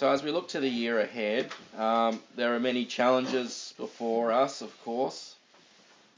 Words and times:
So, 0.00 0.10
as 0.10 0.22
we 0.22 0.30
look 0.30 0.48
to 0.48 0.60
the 0.60 0.66
year 0.66 0.98
ahead, 0.98 1.50
um, 1.76 2.22
there 2.34 2.54
are 2.54 2.58
many 2.58 2.86
challenges 2.86 3.74
before 3.76 4.32
us, 4.32 4.62
of 4.62 4.72
course. 4.82 5.34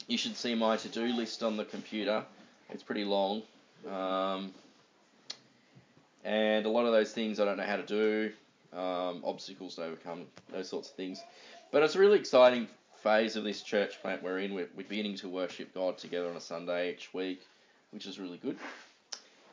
You 0.06 0.16
should 0.16 0.36
see 0.36 0.54
my 0.54 0.76
to 0.76 0.88
do 0.88 1.06
list 1.06 1.42
on 1.42 1.56
the 1.56 1.64
computer, 1.64 2.22
it's 2.70 2.84
pretty 2.84 3.04
long. 3.04 3.42
Um, 3.90 4.54
and 6.22 6.64
a 6.64 6.68
lot 6.68 6.86
of 6.86 6.92
those 6.92 7.10
things 7.10 7.40
I 7.40 7.44
don't 7.44 7.56
know 7.56 7.64
how 7.64 7.74
to 7.74 7.82
do, 7.82 8.32
um, 8.72 9.20
obstacles 9.24 9.74
to 9.74 9.82
overcome, 9.82 10.26
those 10.52 10.68
sorts 10.68 10.88
of 10.88 10.94
things. 10.94 11.20
But 11.72 11.82
it's 11.82 11.96
a 11.96 11.98
really 11.98 12.20
exciting 12.20 12.68
phase 13.02 13.34
of 13.34 13.42
this 13.42 13.62
church 13.62 14.00
plant 14.00 14.22
we're 14.22 14.38
in. 14.38 14.54
We're, 14.54 14.68
we're 14.76 14.86
beginning 14.86 15.16
to 15.16 15.28
worship 15.28 15.74
God 15.74 15.98
together 15.98 16.30
on 16.30 16.36
a 16.36 16.40
Sunday 16.40 16.92
each 16.92 17.12
week, 17.12 17.44
which 17.90 18.06
is 18.06 18.20
really 18.20 18.38
good. 18.38 18.58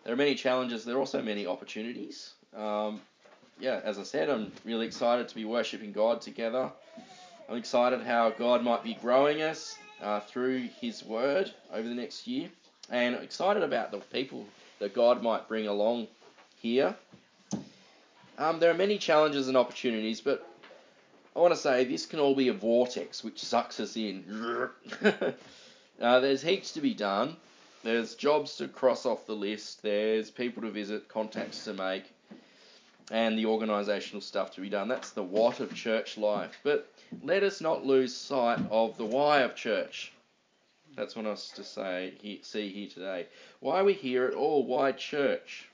There 0.03 0.13
are 0.13 0.17
many 0.17 0.35
challenges. 0.35 0.85
There 0.85 0.97
are 0.97 0.99
also 0.99 1.19
many 1.19 1.47
opportunities. 1.47 2.33
Um, 2.55 3.01
yeah, 3.59 3.81
as 3.83 3.99
I 3.99 4.03
said, 4.03 4.29
I'm 4.29 4.51
really 4.63 4.85
excited 4.85 5.27
to 5.27 5.35
be 5.35 5.45
worshiping 5.45 5.91
God 5.91 6.21
together. 6.21 6.71
I'm 7.49 7.57
excited 7.57 8.01
how 8.01 8.29
God 8.29 8.63
might 8.63 8.83
be 8.83 8.93
growing 8.93 9.41
us 9.41 9.77
uh, 10.01 10.21
through 10.21 10.69
His 10.79 11.03
Word 11.03 11.51
over 11.73 11.87
the 11.87 11.95
next 11.95 12.27
year, 12.27 12.49
and 12.89 13.15
excited 13.15 13.63
about 13.63 13.91
the 13.91 13.97
people 13.97 14.45
that 14.79 14.93
God 14.93 15.21
might 15.21 15.47
bring 15.47 15.67
along 15.67 16.07
here. 16.61 16.95
Um, 18.37 18.59
there 18.59 18.71
are 18.71 18.75
many 18.75 18.97
challenges 18.97 19.49
and 19.49 19.57
opportunities, 19.57 20.21
but 20.21 20.47
I 21.35 21.39
want 21.39 21.53
to 21.53 21.59
say 21.59 21.83
this 21.83 22.05
can 22.05 22.19
all 22.19 22.35
be 22.35 22.47
a 22.47 22.53
vortex 22.53 23.23
which 23.23 23.43
sucks 23.43 23.79
us 23.79 23.97
in. 23.97 24.69
uh, 26.01 26.19
there's 26.19 26.41
heaps 26.41 26.71
to 26.73 26.81
be 26.81 26.93
done. 26.93 27.35
There's 27.83 28.15
jobs 28.15 28.57
to 28.57 28.67
cross 28.67 29.05
off 29.05 29.25
the 29.25 29.35
list. 29.35 29.81
There's 29.81 30.29
people 30.29 30.63
to 30.63 30.71
visit, 30.71 31.09
contacts 31.09 31.65
to 31.65 31.73
make, 31.73 32.03
and 33.11 33.37
the 33.37 33.45
organisational 33.45 34.21
stuff 34.21 34.51
to 34.51 34.61
be 34.61 34.69
done. 34.69 34.87
That's 34.87 35.11
the 35.11 35.23
what 35.23 35.59
of 35.59 35.73
church 35.73 36.17
life. 36.17 36.59
But 36.63 36.91
let 37.23 37.43
us 37.43 37.61
not 37.61 37.85
lose 37.85 38.15
sight 38.15 38.59
of 38.69 38.97
the 38.97 39.05
why 39.05 39.41
of 39.41 39.55
church. 39.55 40.11
That's 40.95 41.15
what 41.15 41.25
I 41.25 41.29
was 41.29 41.49
to 41.55 41.63
say, 41.63 42.39
see 42.41 42.69
here 42.69 42.89
today. 42.89 43.27
Why 43.59 43.79
are 43.79 43.83
we 43.83 43.93
here 43.93 44.25
at 44.25 44.33
all? 44.33 44.65
Why 44.65 44.91
church? 44.91 45.67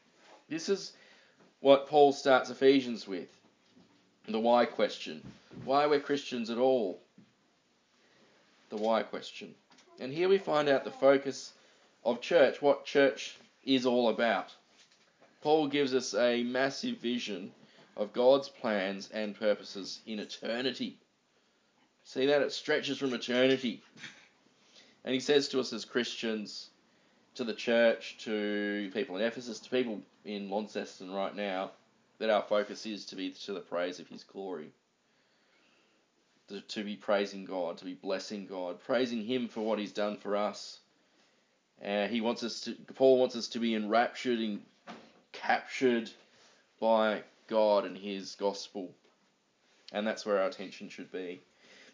This 0.50 0.70
is 0.70 0.94
what 1.62 1.88
Paul 1.88 2.14
starts 2.14 2.50
Ephesians 2.50 3.08
with 3.08 3.30
the 4.28 4.40
why 4.40 4.66
question. 4.66 5.22
Why 5.64 5.88
we're 5.88 6.00
Christians 6.00 6.50
at 6.50 6.58
all? 6.58 7.00
The 8.70 8.78
why 8.78 9.04
question. 9.04 9.56
And 10.00 10.12
here 10.12 10.30
we 10.30 10.38
find 10.38 10.68
out 10.68 10.84
the 10.84 10.92
focus 10.92 11.54
of 12.04 12.22
church, 12.22 12.62
what 12.62 12.86
church 12.86 13.38
is 13.64 13.86
all 13.86 14.10
about. 14.10 14.54
Paul 15.46 15.68
gives 15.68 15.94
us 15.94 16.16
a 16.16 16.42
massive 16.42 16.98
vision 16.98 17.52
of 17.96 18.14
God's 18.14 18.50
plans 18.50 19.12
and 19.14 19.40
purposes 19.40 20.00
in 20.08 20.18
eternity. 20.18 20.98
See 22.04 22.26
that? 22.26 22.42
It 22.42 22.52
stretches 22.52 22.98
from 22.98 23.14
eternity. 23.14 23.84
And 25.04 25.14
he 25.14 25.20
says 25.20 25.48
to 25.50 25.60
us 25.60 25.72
as 25.72 25.86
Christians, 25.86 26.72
to 27.36 27.44
the 27.44 27.54
church, 27.54 28.18
to 28.22 28.90
people 28.92 29.18
in 29.18 29.22
Ephesus, 29.22 29.60
to 29.60 29.70
people 29.70 30.02
in 30.24 30.50
Launceston 30.50 31.12
right 31.12 31.36
now, 31.36 31.70
that 32.18 32.32
our 32.32 32.42
focus 32.42 32.88
is 32.88 33.06
to 33.06 33.16
be 33.16 33.30
to 33.30 33.54
the 33.54 33.60
praise 33.60 34.00
of 34.00 34.08
His 34.08 34.24
glory. 34.24 34.72
To, 36.70 36.84
be 36.84 36.96
praising 36.96 37.46
God, 37.46 37.78
to 37.78 37.86
be 37.86 37.94
blessing 37.94 38.48
God, 38.48 38.80
praising 38.82 39.24
Him 39.24 39.48
for 39.48 39.62
what 39.62 39.78
He's 39.78 39.94
done 39.94 40.18
for 40.18 40.36
us. 40.36 40.80
Uh, 41.86 42.08
he 42.08 42.22
wants 42.22 42.42
us 42.42 42.62
to. 42.62 42.74
Paul 42.96 43.20
wants 43.20 43.36
us 43.36 43.50
to 43.50 43.60
be 43.60 43.76
enraptured 43.76 44.40
and 44.40 44.62
captured 45.36 46.10
by 46.80 47.24
God 47.48 47.86
and 47.86 47.98
His 47.98 48.36
gospel, 48.36 48.92
and 49.92 50.06
that's 50.06 50.26
where 50.26 50.40
our 50.40 50.48
attention 50.48 50.90
should 50.90 51.12
be. 51.12 51.42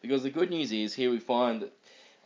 Because 0.01 0.23
the 0.23 0.29
good 0.29 0.49
news 0.49 0.71
is 0.71 0.93
here 0.93 1.11
we 1.11 1.19
find 1.19 1.61
that 1.61 1.73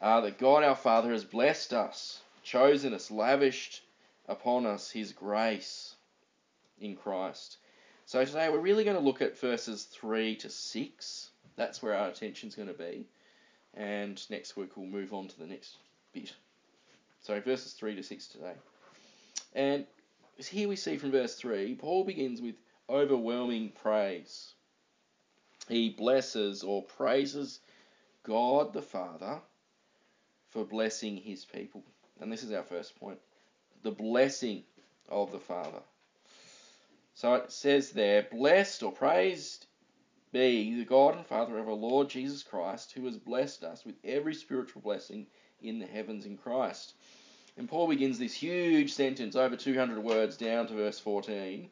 uh, 0.01 0.21
that 0.21 0.37
God 0.37 0.63
our 0.63 0.75
Father 0.75 1.11
has 1.11 1.23
blessed 1.23 1.73
us, 1.73 2.21
chosen 2.43 2.93
us, 2.93 3.09
lavished 3.09 3.81
upon 4.27 4.65
us 4.65 4.91
His 4.91 5.11
grace 5.11 5.95
in 6.79 6.95
Christ. 6.95 7.57
So 8.05 8.23
today 8.23 8.49
we're 8.49 8.59
really 8.59 8.83
going 8.83 8.97
to 8.97 9.03
look 9.03 9.21
at 9.21 9.39
verses 9.39 9.85
3 9.85 10.35
to 10.37 10.49
6. 10.49 11.29
That's 11.55 11.81
where 11.81 11.95
our 11.95 12.09
attention's 12.09 12.55
going 12.55 12.67
to 12.67 12.73
be. 12.73 13.07
And 13.73 14.21
next 14.29 14.55
week 14.55 14.77
we'll 14.77 14.85
move 14.85 15.13
on 15.13 15.27
to 15.27 15.39
the 15.39 15.47
next 15.47 15.77
bit. 16.13 16.33
So 17.21 17.39
verses 17.41 17.73
3 17.73 17.95
to 17.95 18.03
6 18.03 18.27
today. 18.27 18.53
And 19.53 19.85
here 20.37 20.67
we 20.67 20.75
see 20.75 20.97
from 20.97 21.11
verse 21.11 21.35
3, 21.35 21.75
Paul 21.75 22.03
begins 22.03 22.41
with 22.41 22.55
overwhelming 22.89 23.71
praise. 23.81 24.53
He 25.67 25.89
blesses 25.89 26.63
or 26.63 26.83
praises 26.83 27.59
God 28.23 28.73
the 28.73 28.81
Father 28.81 29.39
for 30.49 30.63
blessing 30.65 31.17
his 31.17 31.45
people. 31.45 31.83
And 32.19 32.31
this 32.31 32.43
is 32.43 32.51
our 32.51 32.63
first 32.63 32.99
point 32.99 33.19
the 33.83 33.91
blessing 33.91 34.63
of 35.09 35.31
the 35.31 35.39
Father. 35.39 35.81
So 37.13 37.35
it 37.35 37.51
says 37.51 37.91
there, 37.91 38.27
Blessed 38.31 38.83
or 38.83 38.91
praised 38.91 39.67
be 40.31 40.75
the 40.75 40.85
God 40.85 41.15
and 41.15 41.25
Father 41.25 41.57
of 41.57 41.67
our 41.67 41.73
Lord 41.73 42.09
Jesus 42.09 42.43
Christ, 42.43 42.91
who 42.91 43.05
has 43.05 43.17
blessed 43.17 43.63
us 43.63 43.85
with 43.85 43.95
every 44.03 44.33
spiritual 44.33 44.81
blessing 44.81 45.27
in 45.61 45.79
the 45.79 45.85
heavens 45.85 46.25
in 46.25 46.35
Christ. 46.35 46.93
And 47.57 47.69
Paul 47.69 47.87
begins 47.87 48.19
this 48.19 48.33
huge 48.33 48.93
sentence, 48.93 49.35
over 49.35 49.55
200 49.55 49.99
words, 49.99 50.37
down 50.37 50.67
to 50.67 50.73
verse 50.73 50.99
14. 50.99 51.69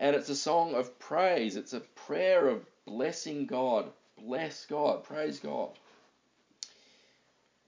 And 0.00 0.16
it's 0.16 0.28
a 0.28 0.36
song 0.36 0.74
of 0.74 0.98
praise. 0.98 1.56
It's 1.56 1.72
a 1.72 1.80
prayer 1.80 2.48
of 2.48 2.66
blessing 2.84 3.46
God. 3.46 3.90
Bless 4.18 4.66
God. 4.66 5.04
Praise 5.04 5.40
God. 5.40 5.70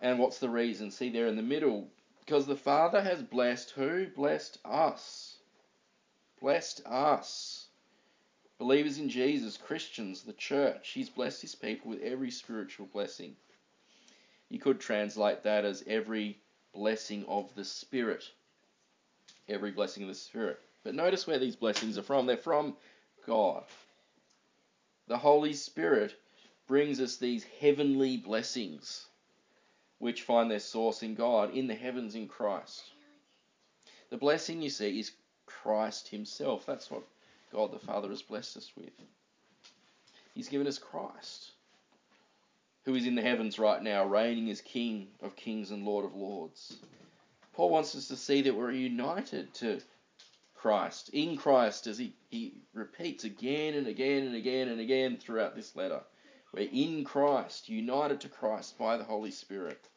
And 0.00 0.18
what's 0.18 0.38
the 0.38 0.50
reason? 0.50 0.90
See 0.90 1.10
there 1.10 1.26
in 1.26 1.36
the 1.36 1.42
middle. 1.42 1.88
Because 2.20 2.46
the 2.46 2.56
Father 2.56 3.00
has 3.00 3.22
blessed 3.22 3.70
who? 3.70 4.06
Blessed 4.08 4.58
us 4.64 5.36
blessed 6.40 6.82
us. 6.86 7.66
Believers 8.58 8.98
in 8.98 9.08
Jesus, 9.08 9.56
Christians, 9.56 10.22
the 10.22 10.32
church, 10.32 10.90
He's 10.90 11.10
blessed 11.10 11.42
His 11.42 11.54
people 11.54 11.90
with 11.90 12.02
every 12.02 12.30
spiritual 12.30 12.86
blessing. 12.86 13.36
You 14.48 14.58
could 14.58 14.80
translate 14.80 15.42
that 15.42 15.64
as 15.64 15.84
every 15.86 16.38
blessing 16.76 17.24
of 17.26 17.52
the 17.54 17.64
Spirit. 17.64 18.22
Every 19.48 19.70
blessing 19.70 20.02
of 20.04 20.08
the 20.10 20.14
Spirit. 20.14 20.60
But 20.84 20.94
notice 20.94 21.26
where 21.26 21.38
these 21.38 21.56
blessings 21.56 21.98
are 21.98 22.02
from. 22.02 22.26
They're 22.26 22.36
from 22.36 22.76
God. 23.26 23.64
The 25.08 25.16
Holy 25.16 25.52
Spirit 25.52 26.14
brings 26.66 27.00
us 27.00 27.16
these 27.16 27.44
heavenly 27.60 28.16
blessings, 28.16 29.06
which 29.98 30.22
find 30.22 30.50
their 30.50 30.58
source 30.60 31.02
in 31.02 31.14
God, 31.14 31.54
in 31.54 31.66
the 31.66 31.74
heavens 31.74 32.14
in 32.14 32.28
Christ. 32.28 32.82
The 34.10 34.16
blessing, 34.16 34.62
you 34.62 34.70
see, 34.70 34.98
is 35.00 35.12
Christ 35.46 36.08
Himself. 36.08 36.66
That's 36.66 36.90
what 36.90 37.02
God 37.52 37.72
the 37.72 37.78
Father 37.78 38.08
has 38.08 38.22
blessed 38.22 38.56
us 38.56 38.72
with. 38.76 38.92
He's 40.34 40.48
given 40.48 40.66
us 40.66 40.78
Christ, 40.78 41.52
who 42.86 42.94
is 42.94 43.04
in 43.04 43.16
the 43.16 43.22
heavens 43.22 43.58
right 43.58 43.82
now, 43.82 44.06
reigning 44.06 44.48
as 44.48 44.60
King 44.60 45.08
of 45.20 45.34
kings 45.34 45.72
and 45.72 45.84
Lord 45.84 46.04
of 46.04 46.14
lords. 46.14 46.76
Paul 47.52 47.70
wants 47.70 47.96
us 47.96 48.06
to 48.08 48.16
see 48.16 48.42
that 48.42 48.54
we're 48.54 48.70
united 48.70 49.52
to 49.54 49.80
Christ, 50.54 51.10
in 51.12 51.36
Christ, 51.36 51.88
as 51.88 51.98
he, 51.98 52.14
he 52.30 52.54
repeats 52.72 53.24
again 53.24 53.74
and 53.74 53.88
again 53.88 54.22
and 54.26 54.36
again 54.36 54.68
and 54.68 54.80
again 54.80 55.16
throughout 55.16 55.56
this 55.56 55.74
letter. 55.74 56.00
We're 56.54 56.68
in 56.72 57.02
Christ, 57.02 57.68
united 57.68 58.20
to 58.20 58.28
Christ 58.28 58.78
by 58.78 58.96
the 58.96 59.04
Holy 59.04 59.32
Spirit. 59.32 59.88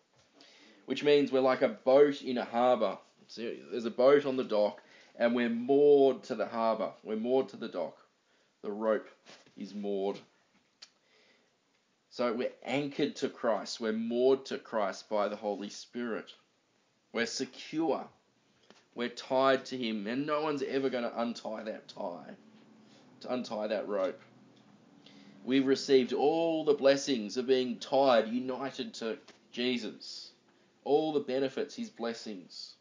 Which 0.85 1.03
means 1.03 1.31
we're 1.31 1.41
like 1.41 1.61
a 1.61 1.69
boat 1.69 2.23
in 2.23 2.39
a 2.39 2.45
harbour. 2.45 2.97
See, 3.27 3.61
there's 3.69 3.85
a 3.85 3.91
boat 3.91 4.25
on 4.25 4.35
the 4.35 4.43
dock, 4.43 4.81
and 5.15 5.35
we're 5.35 5.49
moored 5.49 6.23
to 6.23 6.35
the 6.35 6.47
harbour. 6.47 6.91
We're 7.03 7.17
moored 7.17 7.49
to 7.49 7.57
the 7.57 7.67
dock. 7.67 7.97
The 8.63 8.71
rope 8.71 9.07
is 9.55 9.75
moored. 9.75 10.17
So 12.19 12.33
we're 12.33 12.51
anchored 12.65 13.15
to 13.15 13.29
Christ. 13.29 13.79
We're 13.79 13.93
moored 13.93 14.45
to 14.47 14.57
Christ 14.57 15.07
by 15.07 15.29
the 15.29 15.37
Holy 15.37 15.69
Spirit. 15.69 16.33
We're 17.13 17.25
secure. 17.25 18.09
We're 18.93 19.07
tied 19.07 19.63
to 19.67 19.77
Him, 19.77 20.05
and 20.05 20.25
no 20.25 20.41
one's 20.41 20.61
ever 20.61 20.89
going 20.89 21.05
to 21.05 21.21
untie 21.21 21.63
that 21.63 21.87
tie, 21.87 22.35
to 23.21 23.33
untie 23.33 23.67
that 23.67 23.87
rope. 23.87 24.19
We've 25.45 25.65
received 25.65 26.11
all 26.11 26.65
the 26.65 26.73
blessings 26.73 27.37
of 27.37 27.47
being 27.47 27.77
tied, 27.77 28.27
united 28.27 28.95
to 28.95 29.17
Jesus. 29.53 30.31
All 30.83 31.13
the 31.13 31.21
benefits, 31.21 31.73
His 31.73 31.89
blessings. 31.89 32.73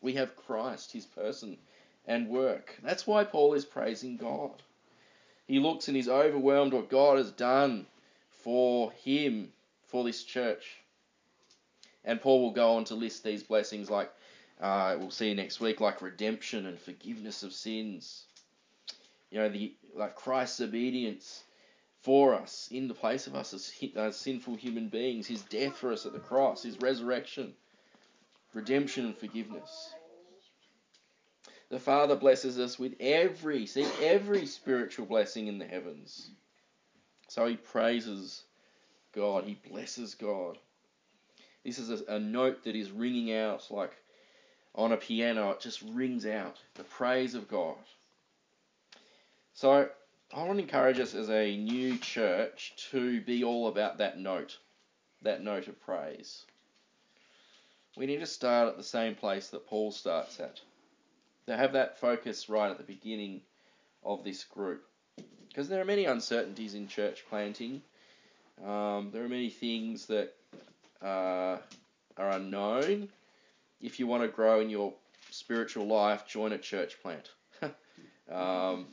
We 0.00 0.14
have 0.14 0.36
Christ, 0.36 0.92
His 0.92 1.04
person, 1.04 1.58
and 2.06 2.30
work. 2.30 2.74
That's 2.82 3.06
why 3.06 3.24
Paul 3.24 3.52
is 3.52 3.66
praising 3.66 4.16
God. 4.16 4.62
He 5.46 5.58
looks 5.58 5.86
and 5.86 5.96
he's 5.98 6.08
overwhelmed 6.08 6.72
what 6.72 6.88
God 6.88 7.18
has 7.18 7.30
done 7.30 7.84
for 8.46 8.92
him, 8.92 9.48
for 9.88 10.04
this 10.04 10.22
church. 10.22 10.76
And 12.04 12.20
Paul 12.20 12.42
will 12.42 12.52
go 12.52 12.76
on 12.76 12.84
to 12.84 12.94
list 12.94 13.24
these 13.24 13.42
blessings 13.42 13.90
like 13.90 14.12
uh, 14.60 14.94
we'll 15.00 15.10
see 15.10 15.34
next 15.34 15.58
week, 15.58 15.80
like 15.80 16.00
redemption 16.00 16.64
and 16.66 16.78
forgiveness 16.78 17.42
of 17.42 17.52
sins, 17.52 18.26
you 19.32 19.38
know, 19.40 19.48
the 19.48 19.74
like 19.96 20.14
Christ's 20.14 20.60
obedience 20.60 21.42
for 22.02 22.36
us 22.36 22.68
in 22.70 22.86
the 22.86 22.94
place 22.94 23.26
of 23.26 23.34
us 23.34 23.52
as, 23.52 23.72
as 23.96 24.16
sinful 24.16 24.54
human 24.54 24.90
beings, 24.90 25.26
his 25.26 25.42
death 25.42 25.76
for 25.76 25.92
us 25.92 26.06
at 26.06 26.12
the 26.12 26.20
cross, 26.20 26.62
his 26.62 26.80
resurrection, 26.80 27.52
redemption 28.54 29.06
and 29.06 29.18
forgiveness. 29.18 29.92
The 31.68 31.80
Father 31.80 32.14
blesses 32.14 32.60
us 32.60 32.78
with 32.78 32.94
every, 33.00 33.66
see, 33.66 33.88
every 34.00 34.46
spiritual 34.46 35.06
blessing 35.06 35.48
in 35.48 35.58
the 35.58 35.66
heavens. 35.66 36.30
So 37.36 37.44
he 37.44 37.56
praises 37.56 38.44
God, 39.12 39.44
he 39.44 39.58
blesses 39.68 40.14
God. 40.14 40.56
This 41.66 41.78
is 41.78 41.90
a, 41.90 42.14
a 42.14 42.18
note 42.18 42.64
that 42.64 42.74
is 42.74 42.90
ringing 42.90 43.30
out 43.30 43.70
like 43.70 43.94
on 44.74 44.92
a 44.92 44.96
piano, 44.96 45.50
it 45.50 45.60
just 45.60 45.82
rings 45.82 46.24
out 46.24 46.56
the 46.76 46.84
praise 46.84 47.34
of 47.34 47.46
God. 47.46 47.76
So 49.52 49.90
I 50.32 50.42
want 50.44 50.56
to 50.56 50.64
encourage 50.64 50.98
us 50.98 51.14
as 51.14 51.28
a 51.28 51.58
new 51.58 51.98
church 51.98 52.72
to 52.90 53.20
be 53.20 53.44
all 53.44 53.68
about 53.68 53.98
that 53.98 54.18
note, 54.18 54.56
that 55.20 55.44
note 55.44 55.68
of 55.68 55.78
praise. 55.82 56.46
We 57.98 58.06
need 58.06 58.20
to 58.20 58.26
start 58.26 58.68
at 58.68 58.78
the 58.78 58.82
same 58.82 59.14
place 59.14 59.48
that 59.48 59.66
Paul 59.66 59.92
starts 59.92 60.40
at. 60.40 60.58
To 61.48 61.56
have 61.58 61.74
that 61.74 62.00
focus 62.00 62.48
right 62.48 62.70
at 62.70 62.78
the 62.78 62.82
beginning 62.82 63.42
of 64.02 64.24
this 64.24 64.42
group. 64.42 64.86
Because 65.48 65.68
there 65.68 65.80
are 65.80 65.86
many 65.86 66.04
uncertainties 66.04 66.74
in 66.74 66.86
church 66.86 67.24
planting. 67.28 67.82
Um, 68.64 69.10
there 69.12 69.24
are 69.24 69.28
many 69.28 69.50
things 69.50 70.06
that 70.06 70.34
uh, 71.02 71.58
are 72.16 72.30
unknown. 72.30 73.08
If 73.80 73.98
you 73.98 74.06
want 74.06 74.22
to 74.22 74.28
grow 74.28 74.60
in 74.60 74.70
your 74.70 74.92
spiritual 75.30 75.86
life, 75.86 76.26
join 76.26 76.52
a 76.52 76.58
church 76.58 77.00
plant. 77.02 77.30
um, 78.30 78.86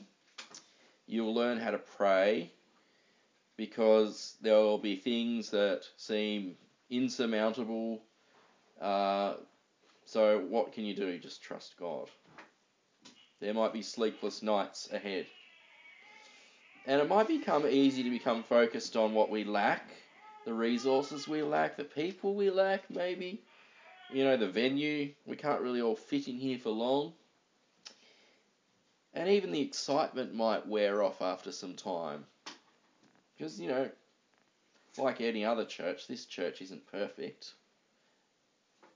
you'll 1.06 1.34
learn 1.34 1.60
how 1.60 1.72
to 1.72 1.78
pray 1.78 2.52
because 3.58 4.36
there 4.42 4.58
will 4.58 4.78
be 4.78 4.96
things 4.96 5.50
that 5.52 5.84
seem 5.98 6.56
insurmountable. 6.90 8.02
Uh, 8.82 9.36
so, 10.06 10.40
what 10.50 10.74
can 10.74 10.86
you 10.86 10.96
do? 10.96 11.18
Just 11.18 11.42
trust 11.42 11.78
God. 11.78 12.10
There 13.40 13.54
might 13.54 13.74
be 13.74 13.82
sleepless 13.82 14.42
nights 14.42 14.90
ahead. 14.92 15.26
And 16.86 17.02
it 17.02 17.08
might 17.08 17.28
become 17.28 17.66
easy 17.66 18.04
to 18.04 18.10
become 18.10 18.44
focused 18.44 18.98
on 18.98 19.14
what 19.14 19.30
we 19.30 19.44
lack, 19.44 19.90
the 20.46 20.54
resources 20.54 21.28
we 21.28 21.42
lack, 21.42 21.78
the 21.78 21.84
people 21.84 22.36
we 22.36 22.50
lack, 22.50 22.90
maybe. 22.90 23.42
You 24.12 24.26
know, 24.26 24.38
the 24.38 24.50
venue. 24.50 25.14
We 25.26 25.38
can't 25.38 25.62
really 25.62 25.82
all 25.82 25.96
fit 25.96 26.28
in 26.28 26.38
here 26.38 26.60
for 26.60 26.70
long. 26.70 27.14
And 29.14 29.30
even 29.30 29.52
the 29.52 29.62
excitement 29.62 30.34
might 30.34 30.68
wear 30.68 31.02
off 31.04 31.22
after 31.22 31.52
some 31.52 31.76
time. 31.76 32.26
Because, 33.38 33.60
you 33.60 33.70
know, 33.70 33.90
like 34.98 35.22
any 35.22 35.46
other 35.46 35.66
church, 35.66 36.08
this 36.08 36.26
church 36.26 36.62
isn't 36.62 36.92
perfect. 36.92 37.54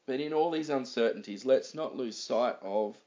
But 0.05 0.19
in 0.19 0.33
all 0.33 0.51
these 0.51 0.69
uncertainties, 0.69 1.45
let's 1.45 1.73
not 1.73 1.95
lose 1.95 2.17
sight 2.17 2.55
of 2.61 2.97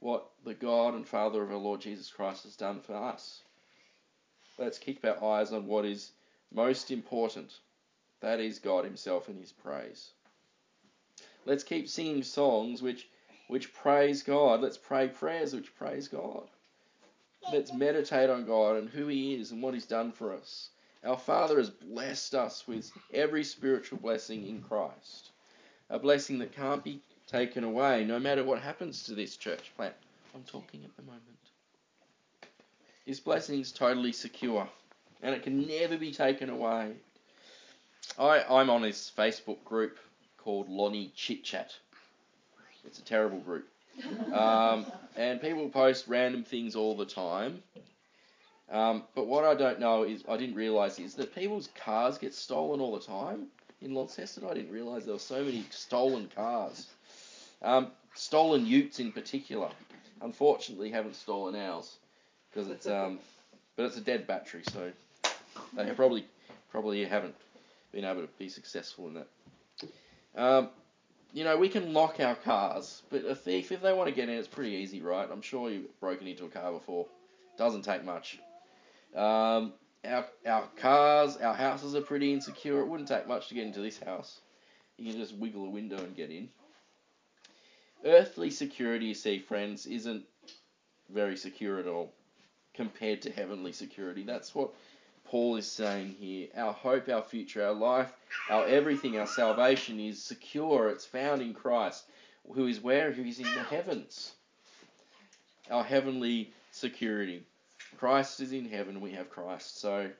what 0.00 0.28
the 0.44 0.54
God 0.54 0.94
and 0.94 1.06
Father 1.06 1.42
of 1.42 1.50
our 1.50 1.58
Lord 1.58 1.80
Jesus 1.80 2.10
Christ 2.10 2.44
has 2.44 2.56
done 2.56 2.80
for 2.80 2.94
us. 2.94 3.42
Let's 4.60 4.78
keep 4.78 5.02
our 5.06 5.24
eyes 5.24 5.52
on 5.52 5.66
what 5.66 5.86
is 5.86 6.12
most 6.52 6.90
important. 6.90 7.60
That 8.20 8.40
is 8.40 8.58
God 8.58 8.84
Himself 8.84 9.28
and 9.28 9.40
His 9.40 9.52
praise. 9.52 10.10
Let's 11.46 11.64
keep 11.64 11.88
singing 11.88 12.22
songs 12.22 12.82
which 12.82 13.08
which 13.48 13.72
praise 13.72 14.22
God. 14.22 14.60
Let's 14.60 14.76
pray 14.76 15.08
prayers 15.08 15.54
which 15.54 15.74
praise 15.74 16.08
God. 16.08 16.46
Let's 17.50 17.72
meditate 17.72 18.28
on 18.28 18.44
God 18.44 18.76
and 18.76 18.90
who 18.90 19.06
He 19.06 19.34
is 19.34 19.50
and 19.50 19.62
what 19.62 19.72
He's 19.72 19.86
done 19.86 20.12
for 20.12 20.34
us. 20.34 20.68
Our 21.04 21.16
Father 21.16 21.56
has 21.56 21.70
blessed 21.70 22.34
us 22.34 22.68
with 22.68 22.92
every 23.14 23.44
spiritual 23.44 23.98
blessing 23.98 24.46
in 24.46 24.60
Christ. 24.60 25.30
A 25.88 25.98
blessing 25.98 26.38
that 26.40 26.52
can't 26.52 26.84
be 26.84 27.00
taken 27.26 27.64
away 27.64 28.04
no 28.04 28.18
matter 28.18 28.44
what 28.44 28.60
happens 28.60 29.04
to 29.04 29.14
this 29.14 29.38
church 29.38 29.72
plant. 29.74 29.94
I'm 30.34 30.44
talking 30.44 30.84
at 30.84 30.94
the 30.96 31.02
moment. 31.02 31.49
This 33.10 33.18
blessing 33.18 33.58
is 33.58 33.72
totally 33.72 34.12
secure 34.12 34.68
and 35.20 35.34
it 35.34 35.42
can 35.42 35.66
never 35.66 35.98
be 35.98 36.12
taken 36.12 36.48
away. 36.48 36.92
I, 38.16 38.44
I'm 38.48 38.70
on 38.70 38.84
his 38.84 39.10
Facebook 39.18 39.64
group 39.64 39.98
called 40.38 40.68
Lonnie 40.68 41.10
Chit 41.16 41.42
Chat. 41.42 41.76
It's 42.84 43.00
a 43.00 43.04
terrible 43.04 43.40
group. 43.40 43.66
Um, 44.32 44.86
and 45.16 45.40
people 45.40 45.68
post 45.70 46.06
random 46.06 46.44
things 46.44 46.76
all 46.76 46.96
the 46.96 47.04
time. 47.04 47.64
Um, 48.70 49.02
but 49.16 49.26
what 49.26 49.44
I 49.44 49.56
don't 49.56 49.80
know 49.80 50.04
is, 50.04 50.22
I 50.28 50.36
didn't 50.36 50.54
realise 50.54 51.00
is 51.00 51.14
that 51.14 51.34
people's 51.34 51.68
cars 51.84 52.16
get 52.16 52.32
stolen 52.32 52.78
all 52.78 52.96
the 52.96 53.04
time. 53.04 53.48
In 53.82 53.92
Launceston, 53.92 54.44
I 54.48 54.54
didn't 54.54 54.70
realise 54.70 55.02
there 55.02 55.14
were 55.14 55.18
so 55.18 55.42
many 55.42 55.64
stolen 55.70 56.30
cars. 56.32 56.86
Um, 57.60 57.88
stolen 58.14 58.66
utes 58.66 59.00
in 59.00 59.10
particular. 59.10 59.70
Unfortunately, 60.22 60.90
haven't 60.90 61.16
stolen 61.16 61.56
ours 61.56 61.96
because 62.52 62.68
it's 62.68 62.86
um, 62.86 63.18
but 63.76 63.86
it's 63.86 63.96
a 63.96 64.00
dead 64.00 64.26
battery, 64.26 64.62
so 64.70 64.92
they 65.76 65.90
probably 65.92 66.26
probably 66.70 67.04
haven't 67.04 67.34
been 67.92 68.04
able 68.04 68.22
to 68.22 68.28
be 68.38 68.48
successful 68.48 69.08
in 69.08 69.14
that. 69.14 69.28
Um, 70.36 70.68
you 71.32 71.44
know, 71.44 71.56
we 71.56 71.68
can 71.68 71.92
lock 71.92 72.18
our 72.20 72.34
cars, 72.34 73.02
but 73.10 73.24
a 73.24 73.34
thief, 73.34 73.72
if 73.72 73.82
they 73.82 73.92
want 73.92 74.08
to 74.08 74.14
get 74.14 74.28
in, 74.28 74.36
it's 74.36 74.48
pretty 74.48 74.72
easy, 74.72 75.00
right? 75.00 75.28
I'm 75.30 75.42
sure 75.42 75.70
you've 75.70 76.00
broken 76.00 76.26
into 76.26 76.44
a 76.44 76.48
car 76.48 76.72
before. 76.72 77.06
Doesn't 77.56 77.82
take 77.82 78.04
much. 78.04 78.38
Um, 79.14 79.72
our, 80.04 80.26
our 80.46 80.64
cars, 80.76 81.36
our 81.36 81.54
houses 81.54 81.94
are 81.94 82.00
pretty 82.00 82.32
insecure. 82.32 82.80
It 82.80 82.86
wouldn't 82.86 83.08
take 83.08 83.28
much 83.28 83.48
to 83.48 83.54
get 83.54 83.66
into 83.66 83.80
this 83.80 83.98
house. 84.00 84.40
You 84.98 85.10
can 85.10 85.20
just 85.20 85.34
wiggle 85.36 85.66
a 85.66 85.70
window 85.70 85.98
and 85.98 86.16
get 86.16 86.30
in. 86.30 86.48
Earthly 88.04 88.50
security, 88.50 89.06
you 89.06 89.14
see, 89.14 89.38
friends, 89.38 89.86
isn't 89.86 90.24
very 91.12 91.36
secure 91.36 91.78
at 91.78 91.86
all 91.86 92.12
compared 92.74 93.22
to 93.22 93.30
heavenly 93.30 93.72
security. 93.72 94.22
That's 94.24 94.54
what 94.54 94.70
Paul 95.24 95.56
is 95.56 95.70
saying 95.70 96.16
here. 96.18 96.48
Our 96.56 96.72
hope, 96.72 97.08
our 97.08 97.22
future, 97.22 97.64
our 97.64 97.72
life, 97.72 98.12
our 98.48 98.66
everything, 98.66 99.18
our 99.18 99.26
salvation 99.26 100.00
is 100.00 100.22
secure. 100.22 100.88
It's 100.88 101.06
found 101.06 101.42
in 101.42 101.54
Christ, 101.54 102.04
who 102.52 102.66
is 102.66 102.80
where? 102.80 103.12
Who 103.12 103.22
is 103.22 103.38
in 103.38 103.44
the 103.44 103.62
heavens. 103.62 104.32
Our 105.70 105.84
heavenly 105.84 106.52
security. 106.72 107.44
Christ 107.96 108.40
is 108.40 108.52
in 108.52 108.68
heaven, 108.68 109.00
we 109.00 109.12
have 109.12 109.30
Christ. 109.30 109.78
So 109.80 110.10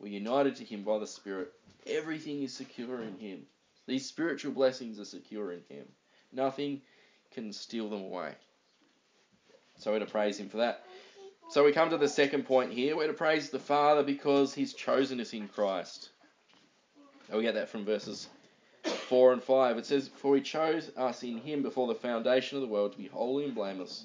we're 0.00 0.12
united 0.12 0.56
to 0.56 0.64
Him 0.64 0.82
by 0.82 0.98
the 0.98 1.06
Spirit. 1.06 1.52
Everything 1.86 2.42
is 2.42 2.52
secure 2.52 3.02
in 3.02 3.18
Him. 3.18 3.42
These 3.86 4.06
spiritual 4.06 4.52
blessings 4.52 4.98
are 4.98 5.04
secure 5.04 5.52
in 5.52 5.60
Him. 5.68 5.86
Nothing 6.32 6.82
can 7.32 7.52
steal 7.52 7.88
them 7.88 8.02
away. 8.02 8.34
So 9.78 9.92
we're 9.92 10.00
to 10.00 10.06
praise 10.06 10.38
Him 10.38 10.48
for 10.48 10.56
that. 10.58 10.84
So 11.48 11.64
we 11.64 11.72
come 11.72 11.90
to 11.90 11.98
the 11.98 12.08
second 12.08 12.44
point 12.44 12.72
here. 12.72 12.96
We're 12.96 13.06
to 13.06 13.12
praise 13.12 13.50
the 13.50 13.58
Father 13.58 14.02
because 14.02 14.52
He's 14.52 14.74
chosen 14.74 15.20
us 15.20 15.32
in 15.32 15.48
Christ. 15.48 16.10
And 17.28 17.38
we 17.38 17.44
get 17.44 17.54
that 17.54 17.68
from 17.68 17.84
verses 17.84 18.28
4 19.08 19.32
and 19.34 19.42
5. 19.42 19.78
It 19.78 19.86
says, 19.86 20.08
For 20.08 20.34
He 20.34 20.42
chose 20.42 20.90
us 20.96 21.22
in 21.22 21.38
Him 21.38 21.62
before 21.62 21.86
the 21.86 21.94
foundation 21.94 22.56
of 22.56 22.62
the 22.62 22.68
world 22.68 22.92
to 22.92 22.98
be 22.98 23.06
holy 23.06 23.44
and 23.44 23.54
blameless. 23.54 24.04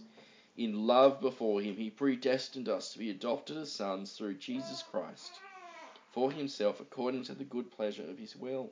In 0.55 0.85
love 0.85 1.19
before 1.19 1.61
Him, 1.61 1.75
He 1.75 1.89
predestined 1.89 2.69
us 2.69 2.93
to 2.93 2.99
be 2.99 3.09
adopted 3.09 3.57
as 3.57 3.71
sons 3.71 4.13
through 4.13 4.35
Jesus 4.35 4.83
Christ 4.83 5.31
for 6.11 6.31
Himself 6.31 6.79
according 6.79 7.23
to 7.23 7.33
the 7.33 7.43
good 7.43 7.71
pleasure 7.71 8.03
of 8.03 8.17
His 8.17 8.35
will. 8.35 8.69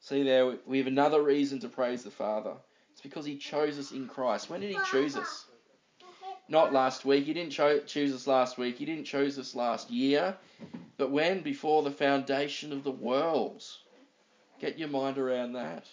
See 0.00 0.22
there, 0.22 0.56
we 0.66 0.78
have 0.78 0.86
another 0.86 1.22
reason 1.22 1.60
to 1.60 1.68
praise 1.68 2.02
the 2.02 2.10
Father. 2.10 2.54
It's 2.92 3.02
because 3.02 3.26
He 3.26 3.36
chose 3.36 3.78
us 3.78 3.92
in 3.92 4.08
Christ. 4.08 4.48
When 4.48 4.60
did 4.60 4.70
He 4.70 4.78
choose 4.90 5.16
us? 5.16 5.44
Not 6.48 6.72
last 6.72 7.04
week. 7.04 7.26
He 7.26 7.34
didn't 7.34 7.52
cho- 7.52 7.80
choose 7.80 8.14
us 8.14 8.26
last 8.26 8.56
week. 8.56 8.78
He 8.78 8.86
didn't 8.86 9.04
choose 9.04 9.38
us 9.38 9.54
last 9.54 9.90
year. 9.90 10.34
But 10.96 11.10
when? 11.10 11.42
Before 11.42 11.82
the 11.82 11.90
foundation 11.90 12.72
of 12.72 12.84
the 12.84 12.90
world. 12.90 13.62
Get 14.58 14.78
your 14.78 14.88
mind 14.88 15.18
around 15.18 15.52
that. 15.52 15.86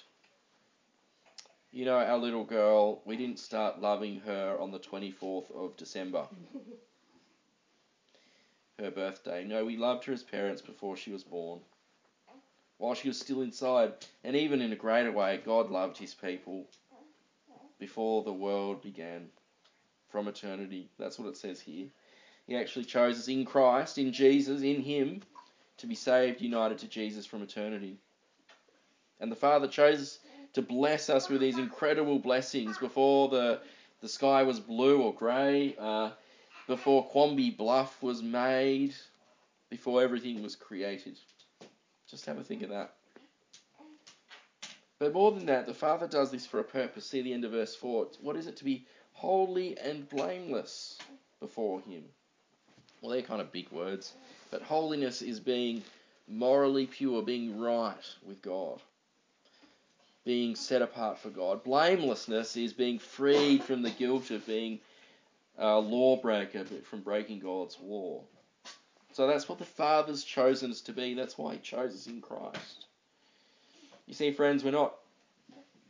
You 1.71 1.83
know, 1.83 1.97
our 1.97 2.17
little 2.17 2.45
girl, 2.45 3.01
we 3.05 3.17
didn't 3.17 3.39
start 3.39 3.81
loving 3.81 4.21
her 4.21 4.57
on 4.57 4.71
the 4.71 4.79
24th 4.79 5.51
of 5.51 5.75
December. 5.75 6.25
Her 8.79 8.91
birthday. 8.91 9.45
No, 9.45 9.63
we 9.63 9.77
loved 9.77 10.03
her 10.03 10.11
as 10.11 10.21
parents 10.21 10.61
before 10.61 10.97
she 10.97 11.09
was 11.09 11.23
born. 11.23 11.61
While 12.77 12.93
she 12.93 13.07
was 13.07 13.17
still 13.17 13.41
inside. 13.41 13.93
And 14.25 14.35
even 14.35 14.61
in 14.61 14.73
a 14.73 14.75
greater 14.75 15.13
way, 15.13 15.39
God 15.45 15.71
loved 15.71 15.97
his 15.97 16.13
people 16.13 16.65
before 17.79 18.23
the 18.23 18.33
world 18.33 18.81
began 18.81 19.29
from 20.15 20.29
eternity. 20.29 20.87
That's 20.97 21.19
what 21.19 21.27
it 21.27 21.35
says 21.35 21.59
here. 21.59 21.87
He 22.47 22.55
actually 22.55 22.85
chose 22.85 23.19
us 23.19 23.27
in 23.27 23.43
Christ, 23.43 23.97
in 23.97 24.13
Jesus, 24.13 24.61
in 24.61 24.81
Him, 24.81 25.23
to 25.79 25.87
be 25.87 25.95
saved, 25.95 26.39
united 26.39 26.77
to 26.77 26.87
Jesus 26.87 27.25
from 27.25 27.41
eternity. 27.41 27.97
And 29.19 29.29
the 29.29 29.35
Father 29.35 29.67
chose 29.67 30.19
to 30.53 30.61
bless 30.61 31.09
us 31.09 31.27
with 31.27 31.41
these 31.41 31.57
incredible 31.57 32.17
blessings 32.17 32.77
before 32.77 33.27
the, 33.27 33.59
the 33.99 34.07
sky 34.07 34.43
was 34.43 34.57
blue 34.57 35.01
or 35.01 35.13
grey. 35.13 35.75
Uh, 35.77 36.11
before 36.65 37.09
Quamby 37.11 37.57
Bluff 37.57 38.01
was 38.01 38.23
made, 38.23 38.95
before 39.69 40.01
everything 40.01 40.41
was 40.41 40.55
created. 40.55 41.19
Just 42.09 42.25
have 42.25 42.37
a 42.37 42.43
think 42.43 42.63
of 42.63 42.69
that. 42.69 42.93
But 44.97 45.11
more 45.11 45.33
than 45.33 45.47
that, 45.47 45.65
the 45.65 45.73
Father 45.73 46.07
does 46.07 46.31
this 46.31 46.45
for 46.45 46.61
a 46.61 46.63
purpose. 46.63 47.05
See 47.05 47.21
the 47.21 47.33
end 47.33 47.43
of 47.43 47.51
verse 47.51 47.75
4. 47.75 48.11
What 48.21 48.37
is 48.37 48.47
it 48.47 48.55
to 48.55 48.63
be 48.63 48.85
holy 49.15 49.77
and 49.77 50.07
blameless 50.09 50.99
before 51.39 51.81
Him? 51.81 52.03
Well, 53.01 53.11
they're 53.11 53.21
kind 53.21 53.41
of 53.41 53.51
big 53.51 53.71
words. 53.71 54.13
But 54.51 54.61
holiness 54.61 55.21
is 55.21 55.39
being 55.39 55.83
morally 56.27 56.85
pure, 56.85 57.21
being 57.21 57.59
right 57.59 57.95
with 58.25 58.41
God, 58.41 58.79
being 60.23 60.55
set 60.55 60.81
apart 60.81 61.17
for 61.19 61.29
God. 61.29 61.63
Blamelessness 61.63 62.55
is 62.55 62.73
being 62.73 62.99
freed 62.99 63.63
from 63.63 63.81
the 63.81 63.89
guilt 63.89 64.31
of 64.31 64.45
being 64.45 64.79
a 65.57 65.79
lawbreaker, 65.79 66.63
but 66.63 66.85
from 66.85 67.01
breaking 67.01 67.39
God's 67.39 67.77
law. 67.81 68.21
So 69.13 69.27
that's 69.27 69.47
what 69.47 69.59
the 69.59 69.65
Father's 69.65 70.23
chosen 70.23 70.71
us 70.71 70.81
to 70.81 70.91
be. 70.91 71.13
That's 71.13 71.37
why 71.37 71.53
He 71.53 71.59
chose 71.59 71.93
us 71.93 72.07
in 72.07 72.21
Christ. 72.21 72.85
You 74.07 74.13
see, 74.13 74.31
friends, 74.31 74.63
we're 74.63 74.71
not 74.71 74.95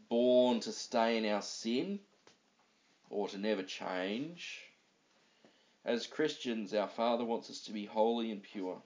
born 0.10 0.60
to 0.62 0.72
stay 0.72 1.18
in 1.18 1.26
our 1.26 1.42
sin 1.42 2.00
or 3.10 3.28
to 3.30 3.38
never 3.38 3.64
change. 3.64 4.62
As 5.84 6.08
Christians, 6.08 6.74
our 6.74 6.88
Father 6.88 7.24
wants 7.24 7.50
us 7.50 7.62
to 7.62 7.72
be 7.72 7.86
holy 7.86 8.32
and 8.32 8.42
pure. 8.42 8.82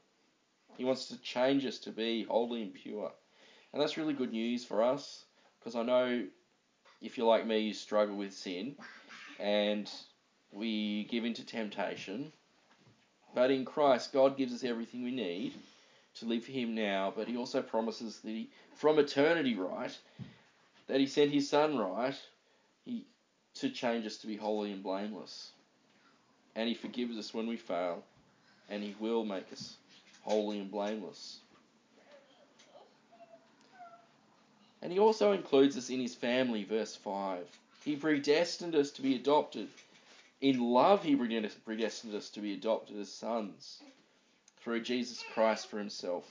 He 0.78 0.86
wants 0.86 1.08
to 1.08 1.18
change 1.22 1.66
us 1.66 1.80
to 1.80 1.92
be 1.92 2.24
holy 2.24 2.62
and 2.62 2.74
pure. 2.74 3.12
And 3.72 3.82
that's 3.82 3.98
really 3.98 4.14
good 4.14 4.32
news 4.32 4.66
for 4.66 4.84
us 4.84 5.24
because 5.60 5.76
I 5.76 5.84
know 5.84 6.26
if 7.02 7.18
you're 7.18 7.28
like 7.28 7.46
me, 7.46 7.60
you 7.60 7.74
struggle 7.74 8.16
with 8.16 8.34
sin 8.34 8.76
and 9.40 9.90
we 10.52 11.06
give 11.06 11.26
in 11.26 11.34
to 11.36 11.46
temptation. 11.46 12.32
But 13.34 13.52
in 13.52 13.64
Christ, 13.66 14.12
God 14.12 14.38
gives 14.38 14.54
us 14.54 14.64
everything 14.64 15.04
we 15.04 15.12
need 15.12 15.54
to 16.16 16.26
live 16.26 16.46
for 16.46 16.52
Him 16.52 16.76
now, 16.76 17.14
but 17.16 17.28
He 17.28 17.38
also 17.38 17.62
promises 17.62 18.20
that 18.20 18.30
He, 18.30 18.50
from 18.76 19.00
eternity 19.00 19.56
right, 19.56 19.96
that 20.88 21.00
He 21.00 21.06
sent 21.06 21.32
His 21.32 21.50
Son 21.50 21.78
right, 21.78 22.16
He 22.86 23.06
to 23.60 23.70
change 23.70 24.06
us 24.06 24.18
to 24.18 24.28
be 24.28 24.36
holy 24.36 24.72
and 24.72 24.84
blameless. 24.84 25.52
And 26.56 26.68
He 26.68 26.76
forgives 26.76 27.18
us 27.18 27.34
when 27.34 27.48
we 27.48 27.58
fail, 27.58 28.04
and 28.70 28.84
He 28.84 28.96
will 29.00 29.24
make 29.24 29.52
us 29.52 29.76
holy 30.22 30.60
and 30.60 30.72
blameless. 30.72 31.40
And 34.82 34.92
He 34.92 35.00
also 35.00 35.32
includes 35.32 35.78
us 35.78 35.90
in 35.90 36.00
His 36.00 36.16
family, 36.16 36.64
verse 36.64 36.96
5. 36.96 37.46
He 37.86 37.96
predestined 37.96 38.76
us 38.76 38.92
to 38.92 39.02
be 39.02 39.16
adopted. 39.16 39.68
In 40.42 40.60
love, 40.60 41.04
He 41.04 41.16
predestined 41.16 42.16
us 42.16 42.30
to 42.32 42.40
be 42.40 42.54
adopted 42.54 42.98
as 43.00 43.10
sons 43.12 43.82
through 44.62 44.82
Jesus 44.82 45.24
Christ 45.34 45.68
for 45.68 45.78
himself, 45.78 46.26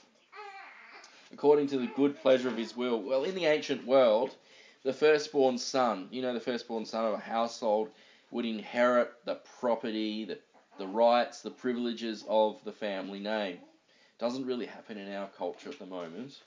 according 1.32 1.66
to 1.68 1.78
the 1.78 1.90
good 1.97 2.20
pleasure 2.20 2.49
of 2.49 2.56
his 2.56 2.76
will. 2.76 3.00
Well, 3.00 3.25
in 3.25 3.35
the 3.35 3.47
ancient 3.47 3.87
world, 3.87 4.35
the 4.82 4.92
firstborn 4.92 5.58
son, 5.58 6.08
you 6.11 6.23
know, 6.23 6.35
the 6.35 6.40
firstborn 6.40 6.85
son 6.85 7.04
of 7.04 7.14
a 7.14 7.18
household 7.18 7.90
would 8.30 8.44
inherit 8.44 9.12
the 9.25 9.37
property, 9.61 10.25
the, 10.25 10.38
the 10.78 10.87
rights, 10.87 11.42
the 11.42 11.50
privileges 11.50 12.25
of 12.28 12.62
the 12.64 12.73
family 12.73 13.20
name. 13.20 13.58
Doesn't 14.18 14.47
really 14.47 14.66
happen 14.66 14.99
in 14.99 15.12
our 15.12 15.28
culture 15.28 15.70
at 15.70 15.78
the 15.78 15.87
moment. 15.87 16.40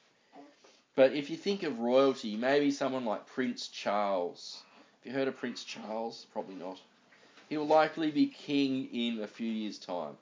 But 0.95 1.13
if 1.13 1.29
you 1.29 1.38
think 1.38 1.63
of 1.63 1.79
royalty, 1.79 2.35
maybe 2.35 2.71
someone 2.71 3.05
like 3.05 3.25
Prince 3.25 3.69
Charles. 3.69 4.61
Have 5.03 5.11
you 5.11 5.17
heard 5.17 5.27
of 5.27 5.38
Prince 5.38 5.63
Charles? 5.63 6.27
Probably 6.33 6.55
not. 6.55 6.79
He'll 7.50 7.65
likely 7.65 8.11
be 8.11 8.27
king 8.27 8.89
in 8.93 9.23
a 9.23 9.27
few 9.27 9.50
years' 9.50 9.79
time 9.79 10.17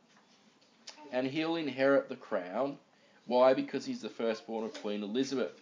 and 1.12 1.28
he'll 1.28 1.56
inherit 1.56 2.10
the 2.10 2.16
crown. 2.16 2.78
Why? 3.26 3.54
Because 3.54 3.86
he's 3.86 4.02
the 4.02 4.10
firstborn 4.10 4.66
of 4.66 4.74
Queen 4.82 5.04
Elizabeth. 5.04 5.59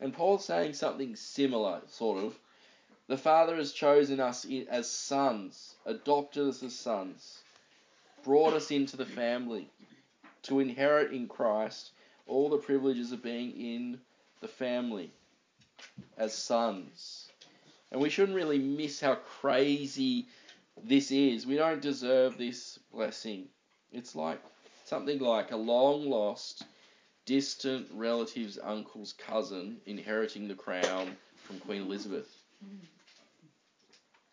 And 0.00 0.14
Paul's 0.14 0.44
saying 0.44 0.72
something 0.72 1.14
similar, 1.16 1.82
sort 1.88 2.24
of. 2.24 2.38
The 3.06 3.18
Father 3.18 3.56
has 3.56 3.72
chosen 3.72 4.20
us 4.20 4.46
as 4.68 4.90
sons, 4.90 5.74
adopted 5.84 6.48
us 6.48 6.62
as 6.62 6.76
sons, 6.76 7.42
brought 8.22 8.54
us 8.54 8.70
into 8.70 8.96
the 8.96 9.04
family 9.04 9.68
to 10.42 10.60
inherit 10.60 11.12
in 11.12 11.26
Christ 11.26 11.90
all 12.26 12.48
the 12.48 12.56
privileges 12.58 13.12
of 13.12 13.22
being 13.22 13.50
in 13.52 14.00
the 14.40 14.48
family 14.48 15.10
as 16.16 16.32
sons. 16.32 17.28
And 17.90 18.00
we 18.00 18.10
shouldn't 18.10 18.36
really 18.36 18.58
miss 18.58 19.00
how 19.00 19.16
crazy 19.16 20.28
this 20.82 21.10
is. 21.10 21.46
We 21.46 21.56
don't 21.56 21.82
deserve 21.82 22.38
this 22.38 22.78
blessing. 22.92 23.48
It's 23.92 24.14
like 24.14 24.40
something 24.84 25.18
like 25.18 25.50
a 25.50 25.56
long 25.56 26.08
lost, 26.08 26.64
distant 27.26 27.86
relative's 27.92 28.58
uncle's 28.62 29.12
cousin 29.12 29.78
inheriting 29.86 30.48
the 30.48 30.54
crown 30.54 31.16
from 31.44 31.58
Queen 31.60 31.82
Elizabeth. 31.82 32.28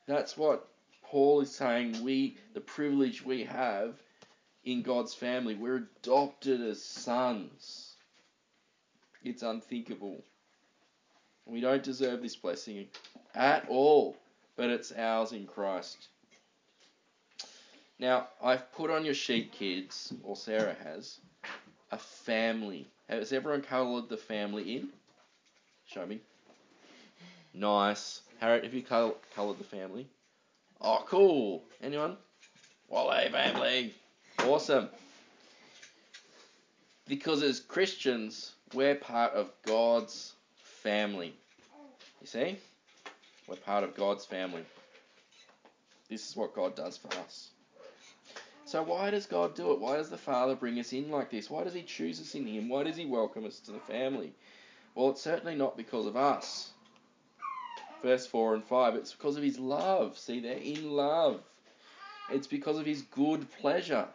That's 0.07 0.37
what 0.37 0.67
Paul 1.03 1.41
is 1.41 1.53
saying. 1.53 2.03
We, 2.03 2.37
the 2.53 2.61
privilege 2.61 3.23
we 3.23 3.43
have 3.43 3.95
in 4.63 4.81
God's 4.81 5.13
family, 5.13 5.55
we're 5.55 5.87
adopted 6.01 6.61
as 6.61 6.81
sons. 6.81 7.95
It's 9.23 9.43
unthinkable. 9.43 10.23
We 11.45 11.61
don't 11.61 11.83
deserve 11.83 12.21
this 12.21 12.35
blessing 12.35 12.87
at 13.33 13.67
all, 13.69 14.17
but 14.55 14.69
it's 14.69 14.91
ours 14.91 15.31
in 15.31 15.45
Christ. 15.45 16.09
Now, 17.99 18.27
I've 18.43 18.71
put 18.73 18.91
on 18.91 19.05
your 19.05 19.13
sheet, 19.13 19.53
kids, 19.53 20.13
or 20.23 20.35
Sarah 20.35 20.75
has, 20.83 21.19
a 21.91 21.97
family. 21.97 22.87
Has 23.09 23.31
everyone 23.31 23.61
coloured 23.61 24.09
the 24.09 24.17
family 24.17 24.75
in? 24.75 24.89
Show 25.87 26.05
me. 26.05 26.19
Nice. 27.53 28.21
Harriet, 28.39 28.65
have 28.65 28.73
you 28.73 28.83
coloured 28.83 29.57
the 29.57 29.63
family? 29.63 30.07
Oh, 30.81 31.03
cool. 31.07 31.63
Anyone? 31.81 32.17
Wale 32.89 33.29
family. 33.31 33.93
Awesome. 34.39 34.89
Because 37.07 37.41
as 37.41 37.59
Christians, 37.59 38.51
we're 38.73 38.95
part 38.95 39.33
of 39.33 39.49
God's 39.65 40.33
family. 40.57 41.33
You 42.21 42.27
see? 42.27 42.57
We're 43.47 43.55
part 43.55 43.83
of 43.83 43.95
God's 43.95 44.25
family. 44.25 44.63
This 46.09 46.29
is 46.29 46.35
what 46.35 46.53
God 46.53 46.75
does 46.75 46.97
for 46.97 47.07
us. 47.19 47.49
So 48.67 48.83
why 48.83 49.11
does 49.11 49.25
God 49.25 49.55
do 49.55 49.71
it? 49.71 49.79
Why 49.79 49.95
does 49.95 50.09
the 50.09 50.17
Father 50.17 50.53
bring 50.53 50.77
us 50.77 50.91
in 50.91 51.09
like 51.09 51.31
this? 51.31 51.49
Why 51.49 51.63
does 51.63 51.73
He 51.73 51.83
choose 51.83 52.19
us 52.19 52.35
in 52.35 52.45
Him? 52.45 52.67
Why 52.67 52.83
does 52.83 52.97
He 52.97 53.05
welcome 53.05 53.45
us 53.45 53.61
to 53.61 53.71
the 53.71 53.79
family? 53.79 54.33
Well, 54.93 55.11
it's 55.11 55.21
certainly 55.21 55.55
not 55.55 55.77
because 55.77 56.05
of 56.05 56.17
us. 56.17 56.71
Verse 58.03 58.27
4 58.27 58.55
and 58.55 58.63
5, 58.65 58.95
it's 58.95 59.13
because 59.13 59.37
of 59.37 59.43
His 59.43 59.57
love. 59.57 60.17
See, 60.17 60.41
they're 60.41 60.57
in 60.57 60.91
love. 60.91 61.39
It's 62.29 62.47
because 62.47 62.77
of 62.77 62.85
His 62.85 63.03
good 63.03 63.49
pleasure. 63.61 64.05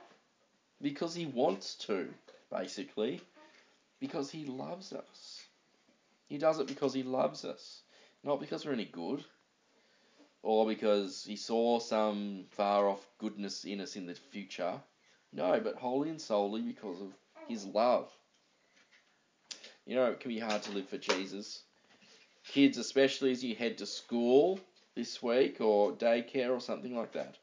Because 0.82 1.14
He 1.14 1.24
wants 1.24 1.74
to, 1.86 2.08
basically. 2.50 3.22
Because 4.00 4.30
He 4.30 4.44
loves 4.44 4.92
us. 4.92 5.46
He 6.28 6.36
does 6.36 6.58
it 6.58 6.66
because 6.66 6.92
He 6.92 7.04
loves 7.04 7.46
us, 7.46 7.80
not 8.22 8.38
because 8.38 8.66
we're 8.66 8.74
any 8.74 8.84
good 8.84 9.24
or 10.42 10.66
because 10.66 11.24
he 11.24 11.36
saw 11.36 11.78
some 11.78 12.44
far 12.50 12.88
off 12.88 13.06
goodness 13.18 13.64
in 13.64 13.80
us 13.80 13.96
in 13.96 14.06
the 14.06 14.14
future. 14.14 14.80
No, 15.32 15.60
but 15.60 15.76
wholly 15.76 16.10
and 16.10 16.20
solely 16.20 16.60
because 16.60 17.00
of 17.00 17.12
his 17.48 17.64
love. 17.64 18.10
You 19.86 19.96
know, 19.96 20.06
it 20.06 20.20
can 20.20 20.30
be 20.30 20.38
hard 20.38 20.62
to 20.62 20.72
live 20.72 20.88
for 20.88 20.98
Jesus. 20.98 21.62
Kids, 22.44 22.76
especially 22.78 23.30
as 23.30 23.42
you 23.42 23.54
head 23.54 23.78
to 23.78 23.86
school 23.86 24.60
this 24.94 25.22
week 25.22 25.60
or 25.60 25.92
daycare 25.92 26.50
or 26.50 26.60
something 26.60 26.96
like 26.96 27.12
that, 27.12 27.38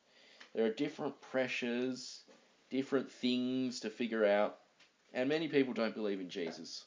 there 0.53 0.65
are 0.65 0.71
different 0.71 1.19
pressures, 1.21 2.21
different 2.69 3.11
things 3.11 3.79
to 3.81 3.89
figure 3.89 4.25
out, 4.25 4.57
and 5.13 5.29
many 5.29 5.47
people 5.47 5.73
don't 5.73 5.95
believe 5.95 6.19
in 6.19 6.29
Jesus. 6.29 6.85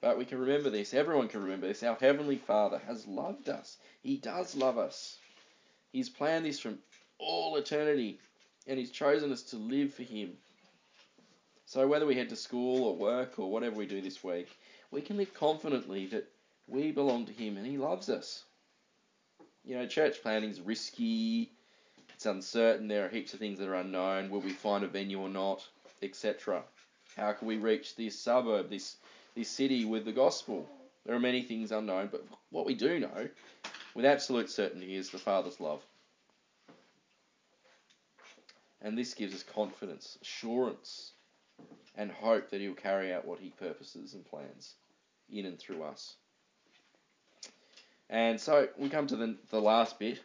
But 0.00 0.16
we 0.16 0.24
can 0.24 0.38
remember 0.38 0.70
this, 0.70 0.94
everyone 0.94 1.28
can 1.28 1.42
remember 1.42 1.66
this. 1.66 1.82
Our 1.82 1.96
Heavenly 1.96 2.36
Father 2.36 2.80
has 2.86 3.06
loved 3.06 3.48
us. 3.48 3.78
He 4.02 4.16
does 4.16 4.54
love 4.54 4.78
us. 4.78 5.18
He's 5.92 6.08
planned 6.08 6.44
this 6.44 6.60
from 6.60 6.78
all 7.18 7.56
eternity, 7.56 8.20
and 8.66 8.78
He's 8.78 8.92
chosen 8.92 9.32
us 9.32 9.42
to 9.44 9.56
live 9.56 9.92
for 9.92 10.04
Him. 10.04 10.36
So 11.66 11.86
whether 11.86 12.06
we 12.06 12.14
head 12.14 12.28
to 12.28 12.36
school 12.36 12.84
or 12.84 12.96
work 12.96 13.38
or 13.38 13.50
whatever 13.50 13.76
we 13.76 13.86
do 13.86 14.00
this 14.00 14.22
week, 14.22 14.48
we 14.90 15.00
can 15.00 15.16
live 15.16 15.34
confidently 15.34 16.06
that 16.06 16.30
we 16.68 16.92
belong 16.92 17.26
to 17.26 17.32
Him 17.32 17.56
and 17.56 17.66
He 17.66 17.76
loves 17.76 18.08
us. 18.08 18.44
You 19.64 19.76
know, 19.76 19.86
church 19.86 20.22
planning 20.22 20.50
is 20.50 20.60
risky, 20.60 21.50
it's 22.14 22.24
uncertain, 22.24 22.88
there 22.88 23.04
are 23.04 23.08
heaps 23.08 23.34
of 23.34 23.40
things 23.40 23.58
that 23.58 23.68
are 23.68 23.74
unknown. 23.74 24.30
Will 24.30 24.40
we 24.40 24.50
find 24.50 24.84
a 24.84 24.88
venue 24.88 25.20
or 25.20 25.28
not, 25.28 25.66
etc. 26.02 26.62
How 27.16 27.32
can 27.32 27.48
we 27.48 27.56
reach 27.56 27.96
this 27.96 28.18
suburb, 28.18 28.70
this 28.70 28.96
this 29.38 29.48
city 29.48 29.84
with 29.84 30.04
the 30.04 30.12
gospel. 30.12 30.68
There 31.06 31.14
are 31.14 31.20
many 31.20 31.42
things 31.42 31.70
unknown, 31.70 32.08
but 32.10 32.24
what 32.50 32.66
we 32.66 32.74
do 32.74 32.98
know 32.98 33.28
with 33.94 34.04
absolute 34.04 34.50
certainty 34.50 34.96
is 34.96 35.10
the 35.10 35.18
Father's 35.18 35.60
love. 35.60 35.80
And 38.82 38.98
this 38.98 39.14
gives 39.14 39.34
us 39.34 39.44
confidence, 39.44 40.18
assurance, 40.20 41.12
and 41.96 42.10
hope 42.10 42.50
that 42.50 42.60
He'll 42.60 42.74
carry 42.74 43.12
out 43.12 43.26
what 43.26 43.38
He 43.38 43.50
purposes 43.50 44.12
and 44.12 44.28
plans 44.28 44.74
in 45.30 45.46
and 45.46 45.56
through 45.56 45.84
us. 45.84 46.16
And 48.10 48.40
so 48.40 48.68
we 48.76 48.88
come 48.88 49.06
to 49.06 49.16
the, 49.16 49.36
the 49.50 49.60
last 49.60 50.00
bit. 50.00 50.18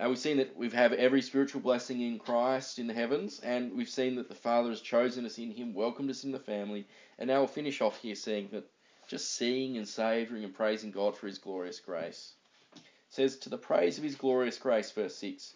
Uh, 0.00 0.08
we've 0.08 0.18
seen 0.18 0.38
that 0.38 0.56
we 0.56 0.70
have 0.70 0.92
every 0.94 1.20
spiritual 1.20 1.60
blessing 1.60 2.00
in 2.00 2.18
Christ 2.18 2.78
in 2.78 2.86
the 2.86 2.94
heavens, 2.94 3.40
and 3.40 3.76
we've 3.76 3.88
seen 3.88 4.16
that 4.16 4.28
the 4.28 4.34
Father 4.34 4.70
has 4.70 4.80
chosen 4.80 5.26
us 5.26 5.38
in 5.38 5.50
Him, 5.50 5.74
welcomed 5.74 6.10
us 6.10 6.24
in 6.24 6.32
the 6.32 6.38
family, 6.38 6.86
and 7.18 7.28
now 7.28 7.40
we'll 7.40 7.46
finish 7.46 7.80
off 7.80 7.98
here 8.00 8.14
saying 8.14 8.48
that 8.52 8.64
just 9.06 9.34
seeing 9.34 9.76
and 9.76 9.86
savouring 9.86 10.44
and 10.44 10.54
praising 10.54 10.90
God 10.90 11.16
for 11.16 11.26
His 11.26 11.38
glorious 11.38 11.78
grace. 11.78 12.32
It 12.74 12.82
says, 13.10 13.36
To 13.38 13.50
the 13.50 13.58
praise 13.58 13.98
of 13.98 14.04
His 14.04 14.14
glorious 14.14 14.56
grace, 14.56 14.90
verse 14.90 15.14
6, 15.16 15.54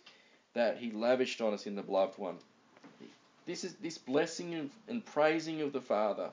that 0.53 0.77
He 0.77 0.91
lavished 0.91 1.41
on 1.41 1.55
us 1.55 1.67
in 1.67 1.75
the 1.75 1.83
beloved 1.83 2.19
one. 2.19 2.37
This 3.47 3.65
is 3.65 3.75
this 3.77 3.97
blessing 3.97 4.55
and, 4.55 4.71
and 4.89 5.05
praising 5.05 5.63
of 5.63 5.73
the 5.73 5.81
Father 5.81 6.31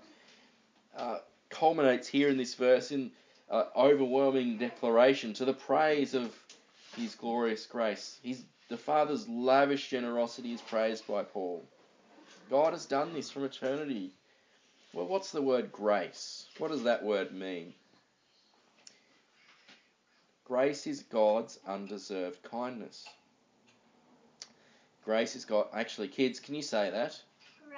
uh, 0.97 1.19
culminates 1.49 2.07
here 2.07 2.27
in 2.27 2.37
this 2.37 2.55
verse 2.55 2.91
in 2.91 3.11
uh, 3.49 3.65
overwhelming 3.75 4.57
declaration 4.57 5.33
to 5.33 5.45
the 5.45 5.53
praise 5.53 6.15
of 6.15 6.35
His 6.95 7.15
glorious 7.15 7.65
grace. 7.65 8.19
The 8.69 8.77
Father's 8.77 9.27
lavish 9.27 9.89
generosity 9.89 10.53
is 10.53 10.61
praised 10.61 11.05
by 11.07 11.23
Paul. 11.23 11.65
God 12.49 12.73
has 12.73 12.85
done 12.85 13.13
this 13.13 13.29
from 13.29 13.43
eternity. 13.43 14.11
Well, 14.93 15.07
what's 15.07 15.31
the 15.31 15.41
word 15.41 15.71
grace? 15.71 16.45
What 16.59 16.71
does 16.71 16.83
that 16.83 17.03
word 17.03 17.33
mean? 17.33 17.73
Grace 20.45 20.85
is 20.87 21.03
God's 21.03 21.59
undeserved 21.65 22.43
kindness. 22.43 23.07
Grace 25.03 25.35
is 25.35 25.45
God. 25.45 25.67
Actually, 25.73 26.09
kids, 26.09 26.39
can 26.39 26.53
you 26.53 26.61
say 26.61 26.89
that? 26.91 27.19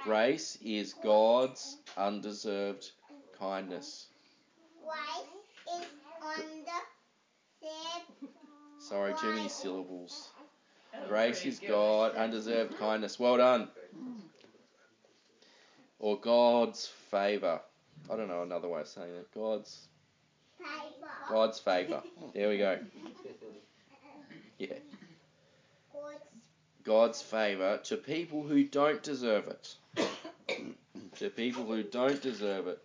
Grace 0.03 0.57
is 0.63 0.93
God's 0.93 1.77
undeserved 1.97 2.91
kindness. 3.39 4.07
Grace 4.83 5.81
is 5.81 5.87
undeserved. 6.21 6.85
Sorry, 8.87 9.15
too 9.19 9.33
many 9.33 9.49
syllables. 9.49 10.29
Grace 11.07 11.43
is 11.43 11.59
God, 11.59 12.15
undeserved 12.15 12.77
kindness. 12.77 13.19
Well 13.19 13.37
done. 13.37 13.67
Or 15.97 16.19
God's 16.19 16.85
favour. 17.09 17.61
I 18.11 18.15
don't 18.15 18.27
know 18.27 18.43
another 18.43 18.67
way 18.67 18.81
of 18.81 18.87
saying 18.87 19.09
it. 19.09 19.27
God's 19.33 19.87
Favor. 20.59 21.11
God's 21.27 21.59
favour. 21.59 22.03
There 22.35 22.47
we 22.49 22.59
go. 22.59 22.77
Yeah. 24.59 24.67
God's 25.91 26.23
God's 26.83 27.21
favour 27.23 27.79
to 27.85 27.97
people 27.97 28.43
who 28.43 28.65
don't 28.65 29.01
deserve 29.01 29.47
it. 29.47 29.75
to 31.15 31.29
people 31.31 31.65
who 31.65 31.81
don't 31.81 32.21
deserve 32.21 32.67
it. 32.67 32.79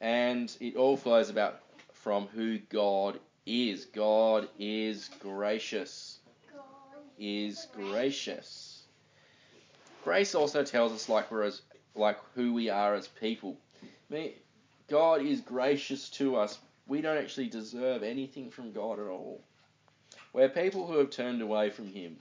And 0.00 0.56
it 0.60 0.76
all 0.76 0.96
flows 0.96 1.30
about 1.30 1.60
from 1.92 2.28
who 2.28 2.58
God 2.58 3.18
is. 3.46 3.86
God 3.86 4.48
is 4.58 5.10
gracious. 5.20 6.18
God. 6.52 6.62
Is 7.18 7.66
gracious. 7.74 8.82
Grace 10.04 10.34
also 10.34 10.64
tells 10.64 10.92
us 10.92 11.08
like 11.08 11.30
we're 11.30 11.42
as 11.42 11.62
like 11.94 12.18
who 12.34 12.54
we 12.54 12.70
are 12.70 12.94
as 12.94 13.08
people. 13.08 13.56
I 13.82 14.14
mean, 14.14 14.32
God 14.88 15.22
is 15.22 15.40
gracious 15.40 16.08
to 16.10 16.36
us. 16.36 16.58
We 16.86 17.00
don't 17.00 17.18
actually 17.18 17.48
deserve 17.48 18.02
anything 18.02 18.50
from 18.50 18.72
God 18.72 18.98
at 18.98 19.06
all. 19.06 19.42
We're 20.32 20.48
people 20.48 20.86
who 20.86 20.98
have 20.98 21.10
turned 21.10 21.42
away 21.42 21.70
from 21.70 21.86
Him, 21.88 22.16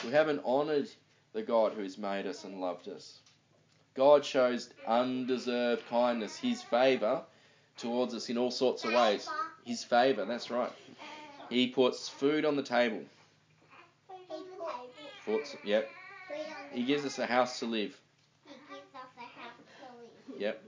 who 0.00 0.10
haven't 0.10 0.44
honoured 0.44 0.88
the 1.32 1.42
God 1.42 1.72
who 1.72 1.82
has 1.82 1.98
made 1.98 2.26
us 2.26 2.44
and 2.44 2.60
loved 2.60 2.88
us. 2.88 3.18
God 3.94 4.24
shows 4.24 4.70
undeserved 4.86 5.86
kindness, 5.88 6.36
His 6.36 6.62
favour 6.62 7.22
towards 7.76 8.14
us 8.14 8.28
in 8.28 8.38
all 8.38 8.50
sorts 8.50 8.84
of 8.84 8.92
ways. 8.92 9.28
His 9.64 9.82
favour, 9.84 10.24
that's 10.24 10.50
right. 10.50 10.72
He 11.50 11.68
puts 11.68 12.08
food 12.08 12.44
on 12.44 12.56
the 12.56 12.62
table. 12.62 13.00
Puts, 15.24 15.56
yep. 15.64 15.88
He 16.72 16.82
gives 16.84 17.04
us 17.04 17.18
a 17.18 17.26
house 17.26 17.58
to 17.60 17.66
live. 17.66 17.96
To. 18.46 20.38
Yep. 20.38 20.62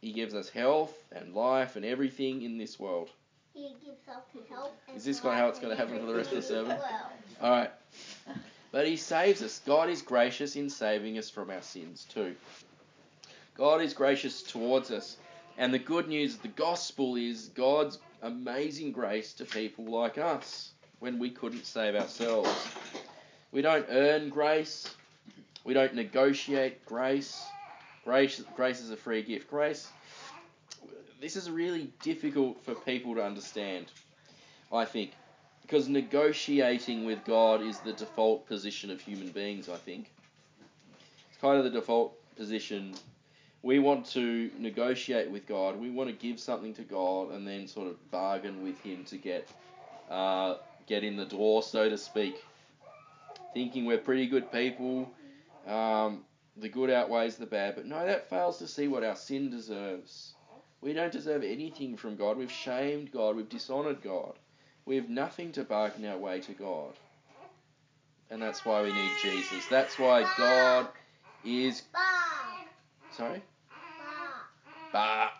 He 0.00 0.12
gives 0.12 0.34
us 0.34 0.48
health 0.48 0.94
and 1.12 1.34
life 1.34 1.76
and 1.76 1.84
everything 1.84 2.42
in 2.42 2.58
this 2.58 2.78
world. 2.78 3.10
He 3.52 3.74
gives 3.84 4.06
us 4.08 4.22
help. 4.48 4.76
and 4.88 4.96
Is 4.96 5.04
this 5.04 5.20
gonna- 5.20 5.36
how 5.36 5.48
it's 5.48 5.58
gonna 5.58 5.76
happen 5.76 5.98
for 5.98 6.06
the 6.06 6.14
rest 6.14 6.30
of 6.30 6.36
the 6.36 6.42
sermon? 6.42 6.78
well. 6.78 7.12
Alright. 7.42 7.70
But 8.70 8.86
he 8.86 8.96
saves 8.96 9.42
us. 9.42 9.60
God 9.60 9.88
is 9.88 10.02
gracious 10.02 10.56
in 10.56 10.68
saving 10.68 11.16
us 11.18 11.30
from 11.30 11.50
our 11.50 11.62
sins 11.62 12.06
too. 12.12 12.36
God 13.56 13.80
is 13.80 13.94
gracious 13.94 14.42
towards 14.42 14.90
us. 14.90 15.16
And 15.56 15.72
the 15.72 15.78
good 15.78 16.08
news 16.08 16.34
of 16.34 16.42
the 16.42 16.48
gospel 16.48 17.16
is 17.16 17.48
God's 17.54 17.98
amazing 18.22 18.92
grace 18.92 19.32
to 19.34 19.44
people 19.44 19.84
like 19.84 20.18
us 20.18 20.72
when 20.98 21.18
we 21.18 21.30
couldn't 21.30 21.64
save 21.64 21.94
ourselves. 21.94 22.50
We 23.52 23.62
don't 23.62 23.86
earn 23.88 24.30
grace. 24.30 24.94
We 25.64 25.74
don't 25.74 25.94
negotiate 25.94 26.84
grace. 26.86 27.44
Grace, 28.04 28.42
grace 28.56 28.80
is 28.80 28.90
a 28.90 28.96
free 28.96 29.22
gift. 29.22 29.48
Grace, 29.48 29.88
this 31.20 31.36
is 31.36 31.50
really 31.50 31.90
difficult 32.02 32.62
for 32.64 32.74
people 32.74 33.14
to 33.14 33.24
understand, 33.24 33.86
I 34.72 34.84
think 34.84 35.12
because 35.64 35.88
negotiating 35.88 37.06
with 37.06 37.24
God 37.24 37.62
is 37.62 37.78
the 37.78 37.94
default 37.94 38.46
position 38.46 38.90
of 38.90 39.00
human 39.00 39.30
beings, 39.30 39.70
I 39.70 39.76
think. 39.76 40.12
It's 41.30 41.40
kind 41.40 41.56
of 41.56 41.64
the 41.64 41.70
default 41.70 42.14
position. 42.36 42.94
We 43.64 43.78
want 43.78 44.04
to 44.10 44.50
negotiate 44.58 45.30
with 45.30 45.46
God, 45.46 45.80
we 45.80 45.88
want 45.88 46.10
to 46.10 46.14
give 46.14 46.38
something 46.38 46.74
to 46.74 46.82
God 46.82 47.30
and 47.30 47.48
then 47.48 47.66
sort 47.66 47.88
of 47.88 48.10
bargain 48.10 48.62
with 48.62 48.78
Him 48.82 49.04
to 49.06 49.16
get, 49.16 49.48
uh, 50.10 50.56
get 50.86 51.02
in 51.02 51.16
the 51.16 51.24
door, 51.24 51.62
so 51.62 51.88
to 51.88 51.96
speak. 51.96 52.44
Thinking 53.54 53.86
we're 53.86 53.96
pretty 53.96 54.26
good 54.26 54.52
people, 54.52 55.10
um, 55.66 56.24
the 56.58 56.68
good 56.68 56.90
outweighs 56.90 57.36
the 57.36 57.46
bad, 57.46 57.74
but 57.74 57.86
no, 57.86 58.04
that 58.04 58.28
fails 58.28 58.58
to 58.58 58.68
see 58.68 58.86
what 58.86 59.02
our 59.02 59.16
sin 59.16 59.48
deserves. 59.48 60.34
We 60.82 60.92
don't 60.92 61.10
deserve 61.10 61.42
anything 61.42 61.96
from 61.96 62.16
God. 62.16 62.36
We've 62.36 62.52
shamed 62.52 63.12
God, 63.12 63.34
we've 63.34 63.48
dishonoured 63.48 64.02
God. 64.02 64.34
We 64.84 64.96
have 64.96 65.08
nothing 65.08 65.52
to 65.52 65.64
bargain 65.64 66.04
our 66.04 66.18
way 66.18 66.40
to 66.40 66.52
God. 66.52 66.92
And 68.30 68.42
that's 68.42 68.66
why 68.66 68.82
we 68.82 68.92
need 68.92 69.12
Jesus. 69.22 69.64
That's 69.70 69.98
why 69.98 70.30
God 70.36 70.88
is. 71.46 71.84
Sorry? 73.10 73.42
Bah. 74.94 75.30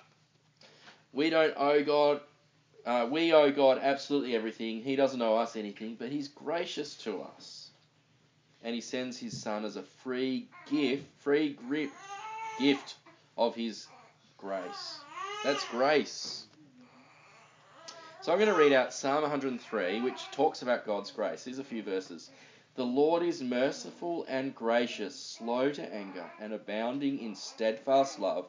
We 1.12 1.31
don't 1.31 1.55
owe 1.57 1.85
God. 1.85 2.21
Uh, 2.85 3.07
we 3.09 3.33
owe 3.33 3.53
God 3.53 3.79
absolutely 3.81 4.35
everything. 4.35 4.83
He 4.83 4.97
doesn't 4.97 5.23
owe 5.23 5.37
us 5.37 5.55
anything, 5.55 5.95
but 5.97 6.09
He's 6.09 6.27
gracious 6.27 6.97
to 7.05 7.23
us. 7.23 7.71
And 8.64 8.75
He 8.75 8.81
sends 8.81 9.17
His 9.17 9.40
Son 9.40 9.64
as 9.64 9.77
a 9.77 9.85
free 9.85 10.49
gift, 10.69 11.05
free 11.21 11.51
grip, 11.51 11.93
gift 12.59 12.97
of 13.38 13.55
His 13.55 13.87
grace. 14.38 14.99
That's 15.45 15.64
grace. 15.69 16.47
So 18.23 18.33
I'm 18.33 18.38
going 18.40 18.51
to 18.51 18.59
read 18.59 18.73
out 18.73 18.93
Psalm 18.93 19.23
103, 19.23 20.01
which 20.01 20.21
talks 20.33 20.62
about 20.62 20.85
God's 20.85 21.12
grace. 21.12 21.45
Here's 21.45 21.61
a 21.61 21.64
few 21.64 21.85
verses. 21.85 22.29
The 22.75 22.85
Lord 22.85 23.23
is 23.23 23.40
merciful 23.40 24.27
and 24.29 24.53
gracious, 24.53 25.14
slow 25.14 25.71
to 25.71 25.95
anger, 25.95 26.29
and 26.40 26.53
abounding 26.53 27.21
in 27.21 27.37
steadfast 27.37 28.19
love. 28.19 28.49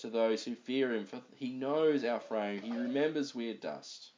to 0.00 0.10
those 0.10 0.44
who 0.44 0.54
fear 0.54 0.94
him. 0.94 1.06
For 1.06 1.20
he 1.36 1.50
knows 1.50 2.04
our 2.04 2.20
frame, 2.20 2.60
he 2.62 2.72
remembers 2.72 3.34
we 3.34 3.50
are 3.50 3.54
dust. 3.54 4.10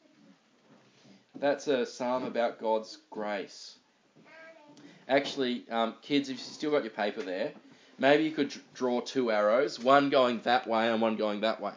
That's 1.39 1.67
a 1.69 1.87
psalm 1.87 2.25
about 2.25 2.61
God's 2.61 2.99
grace. 3.11 3.77
Actually, 5.09 5.65
um, 5.71 5.95
kids, 6.03 6.29
if 6.29 6.37
you 6.39 6.43
still 6.43 6.71
got 6.71 6.85
your 6.85 6.93
paper 6.93 7.23
there, 7.23 7.53
maybe 7.99 8.25
you 8.25 8.31
could 8.31 8.55
draw 8.75 9.01
two 9.01 9.31
arrows, 9.31 9.79
one 9.81 10.11
going 10.11 10.41
that 10.45 10.67
way 10.67 10.89
and 10.91 11.01
one 11.03 11.17
going 11.17 11.41
that 11.41 11.61
way. 11.61 11.73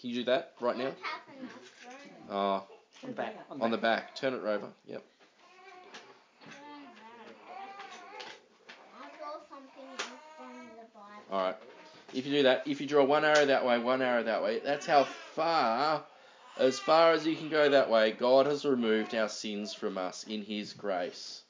Can 0.00 0.10
you 0.10 0.16
do 0.16 0.24
that 0.24 0.52
right 0.60 0.76
now? 0.76 0.84
Don't 0.84 0.96
have 1.02 1.40
enough 1.40 1.52
room. 2.28 2.36
Uh, 2.36 2.60
On 2.60 2.64
the 3.06 3.12
back. 3.12 3.36
on 3.60 3.70
the 3.70 3.76
back. 3.78 4.14
Turn 4.14 4.34
it 4.34 4.42
over. 4.44 4.68
Yep. 4.86 5.04
All 11.30 11.42
right. 11.42 11.56
If 12.12 12.26
you 12.26 12.32
do 12.32 12.42
that, 12.44 12.66
if 12.66 12.80
you 12.80 12.86
draw 12.86 13.04
one 13.04 13.24
arrow 13.24 13.46
that 13.46 13.64
way, 13.64 13.78
one 13.78 14.02
arrow 14.02 14.22
that 14.22 14.42
way, 14.42 14.60
that's 14.64 14.86
how 14.86 15.04
far, 15.34 16.04
as 16.58 16.78
far 16.78 17.12
as 17.12 17.26
you 17.26 17.34
can 17.34 17.48
go 17.48 17.70
that 17.70 17.90
way, 17.90 18.12
God 18.12 18.46
has 18.46 18.64
removed 18.64 19.14
our 19.14 19.28
sins 19.28 19.74
from 19.74 19.98
us 19.98 20.24
in 20.24 20.42
His 20.42 20.72
grace. 20.72 21.42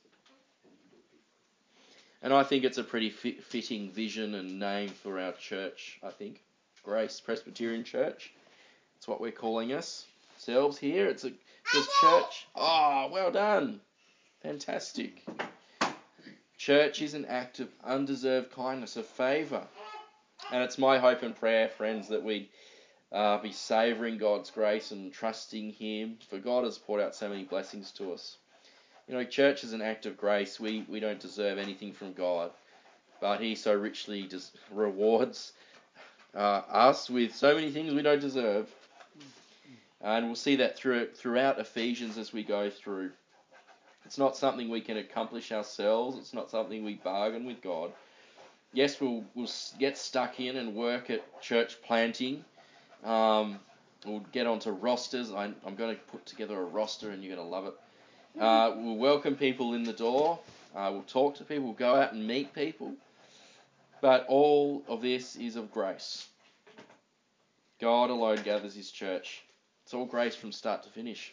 And 2.22 2.32
I 2.32 2.42
think 2.42 2.64
it's 2.64 2.78
a 2.78 2.84
pretty 2.84 3.10
fit, 3.10 3.44
fitting 3.44 3.90
vision 3.90 4.34
and 4.34 4.58
name 4.58 4.88
for 4.88 5.20
our 5.20 5.32
church, 5.32 6.00
I 6.02 6.10
think. 6.10 6.40
Grace 6.82 7.20
Presbyterian 7.20 7.84
Church. 7.84 8.32
It's 8.96 9.06
what 9.06 9.20
we're 9.20 9.32
calling 9.32 9.72
us. 9.72 10.06
Ourselves 10.36 10.78
here. 10.78 11.06
It's 11.06 11.24
a 11.24 11.28
it's 11.28 12.00
church. 12.00 12.46
Oh, 12.54 13.10
well 13.12 13.30
done. 13.30 13.80
Fantastic. 14.42 15.24
Church 16.58 17.02
is 17.02 17.14
an 17.14 17.26
act 17.26 17.60
of 17.60 17.68
undeserved 17.82 18.52
kindness, 18.52 18.96
of 18.96 19.06
favour. 19.06 19.66
And 20.52 20.62
it's 20.62 20.78
my 20.78 20.98
hope 20.98 21.22
and 21.22 21.34
prayer, 21.34 21.68
friends, 21.68 22.08
that 22.08 22.22
we 22.22 22.50
uh, 23.12 23.38
be 23.38 23.52
savouring 23.52 24.18
God's 24.18 24.50
grace 24.50 24.90
and 24.90 25.12
trusting 25.12 25.72
Him, 25.72 26.18
for 26.28 26.38
God 26.38 26.64
has 26.64 26.78
poured 26.78 27.00
out 27.00 27.14
so 27.14 27.28
many 27.28 27.44
blessings 27.44 27.90
to 27.92 28.12
us. 28.12 28.36
You 29.08 29.14
know, 29.14 29.24
church 29.24 29.64
is 29.64 29.72
an 29.72 29.82
act 29.82 30.06
of 30.06 30.16
grace. 30.16 30.58
We, 30.58 30.84
we 30.88 31.00
don't 31.00 31.20
deserve 31.20 31.58
anything 31.58 31.92
from 31.92 32.12
God, 32.12 32.50
but 33.20 33.40
He 33.40 33.54
so 33.54 33.74
richly 33.74 34.24
just 34.24 34.56
rewards 34.72 35.52
uh, 36.34 36.62
us 36.68 37.08
with 37.08 37.34
so 37.34 37.54
many 37.54 37.70
things 37.70 37.94
we 37.94 38.02
don't 38.02 38.20
deserve. 38.20 38.68
And 40.00 40.26
we'll 40.26 40.34
see 40.34 40.56
that 40.56 40.76
through, 40.76 41.12
throughout 41.14 41.58
Ephesians 41.58 42.18
as 42.18 42.32
we 42.32 42.42
go 42.42 42.68
through. 42.68 43.10
It's 44.04 44.18
not 44.18 44.36
something 44.36 44.68
we 44.68 44.82
can 44.82 44.98
accomplish 44.98 45.50
ourselves. 45.50 46.18
It's 46.18 46.34
not 46.34 46.50
something 46.50 46.84
we 46.84 46.94
bargain 46.94 47.46
with 47.46 47.62
God. 47.62 47.92
Yes, 48.74 49.00
we'll, 49.00 49.24
we'll 49.36 49.48
get 49.78 49.96
stuck 49.96 50.40
in 50.40 50.56
and 50.56 50.74
work 50.74 51.08
at 51.08 51.40
church 51.40 51.80
planting. 51.82 52.44
Um, 53.04 53.60
we'll 54.04 54.24
get 54.32 54.48
onto 54.48 54.70
rosters. 54.72 55.30
I, 55.32 55.44
I'm 55.64 55.76
going 55.76 55.94
to 55.94 56.02
put 56.10 56.26
together 56.26 56.60
a 56.60 56.64
roster 56.64 57.10
and 57.10 57.22
you're 57.22 57.36
going 57.36 57.46
to 57.46 57.50
love 57.50 57.66
it. 57.66 57.74
Uh, 58.40 58.72
we'll 58.76 58.96
welcome 58.96 59.36
people 59.36 59.74
in 59.74 59.84
the 59.84 59.92
door. 59.92 60.40
Uh, 60.74 60.90
we'll 60.92 61.02
talk 61.02 61.36
to 61.36 61.44
people. 61.44 61.66
We'll 61.66 61.74
go 61.74 61.94
out 61.94 62.14
and 62.14 62.26
meet 62.26 62.52
people. 62.52 62.94
But 64.00 64.26
all 64.28 64.82
of 64.88 65.00
this 65.00 65.36
is 65.36 65.54
of 65.54 65.70
grace. 65.70 66.26
God 67.80 68.10
alone 68.10 68.38
gathers 68.44 68.74
his 68.74 68.90
church. 68.90 69.44
It's 69.84 69.94
all 69.94 70.04
grace 70.04 70.34
from 70.34 70.50
start 70.50 70.82
to 70.82 70.88
finish. 70.90 71.32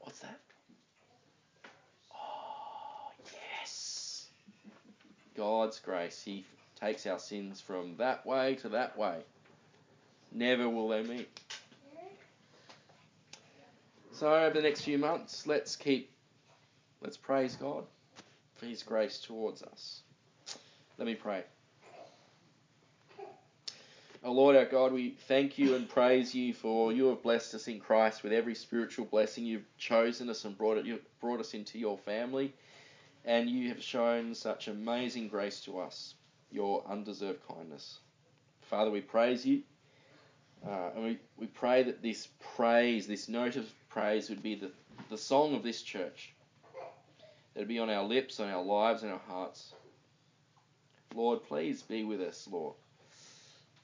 What's 0.00 0.18
that? 0.18 0.40
Oh, 2.12 3.12
yes. 3.60 4.26
God's 5.36 5.80
grace. 5.80 6.22
He 6.24 6.44
takes 6.80 7.06
our 7.06 7.18
sins 7.18 7.60
from 7.60 7.96
that 7.98 8.24
way 8.26 8.56
to 8.56 8.68
that 8.70 8.96
way. 8.98 9.18
Never 10.32 10.68
will 10.68 10.88
they 10.88 11.02
meet. 11.02 11.28
So 14.12 14.32
over 14.32 14.54
the 14.54 14.62
next 14.62 14.82
few 14.82 14.98
months, 14.98 15.46
let's 15.46 15.74
keep, 15.74 16.10
let's 17.00 17.16
praise 17.16 17.56
God 17.56 17.84
for 18.54 18.66
His 18.66 18.82
grace 18.82 19.18
towards 19.18 19.62
us. 19.62 20.02
Let 20.98 21.06
me 21.06 21.14
pray. 21.14 21.42
Oh 24.26 24.32
Lord 24.32 24.56
our 24.56 24.64
God, 24.64 24.92
we 24.92 25.10
thank 25.28 25.58
you 25.58 25.74
and 25.74 25.86
praise 25.86 26.34
you 26.34 26.54
for 26.54 26.92
you 26.92 27.08
have 27.08 27.22
blessed 27.22 27.54
us 27.54 27.68
in 27.68 27.78
Christ 27.78 28.22
with 28.22 28.32
every 28.32 28.54
spiritual 28.54 29.04
blessing. 29.04 29.44
You've 29.44 29.66
chosen 29.76 30.30
us 30.30 30.46
and 30.46 30.56
brought 30.56 30.78
it, 30.78 30.86
you 30.86 30.98
brought 31.20 31.40
us 31.40 31.52
into 31.52 31.78
your 31.78 31.98
family, 31.98 32.54
and 33.24 33.48
you 33.48 33.68
have 33.68 33.82
shown 33.82 34.34
such 34.34 34.68
amazing 34.68 35.28
grace 35.28 35.60
to 35.60 35.78
us, 35.78 36.14
your 36.50 36.84
undeserved 36.88 37.40
kindness. 37.48 37.98
Father, 38.62 38.90
we 38.90 39.00
praise 39.00 39.44
you. 39.44 39.62
Uh, 40.66 40.90
and 40.94 41.04
we, 41.04 41.18
we 41.36 41.46
pray 41.46 41.82
that 41.82 42.02
this 42.02 42.28
praise, 42.56 43.06
this 43.06 43.28
note 43.28 43.56
of 43.56 43.70
praise, 43.90 44.30
would 44.30 44.42
be 44.42 44.54
the, 44.54 44.70
the 45.10 45.18
song 45.18 45.54
of 45.54 45.62
this 45.62 45.82
church. 45.82 46.32
That 47.54 47.62
it 47.62 47.68
be 47.68 47.78
on 47.78 47.90
our 47.90 48.04
lips, 48.04 48.40
on 48.40 48.48
our 48.48 48.62
lives, 48.62 49.02
and 49.02 49.12
our 49.12 49.20
hearts. 49.28 49.74
Lord, 51.14 51.44
please 51.44 51.82
be 51.82 52.02
with 52.02 52.20
us, 52.20 52.48
Lord. 52.50 52.74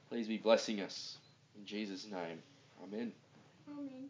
Please 0.09 0.27
be 0.27 0.39
blessing 0.39 0.81
us. 0.81 1.19
In 1.57 1.65
Jesus' 1.67 2.07
name. 2.07 2.43
Amen. 2.83 3.13
Amen. 3.69 4.09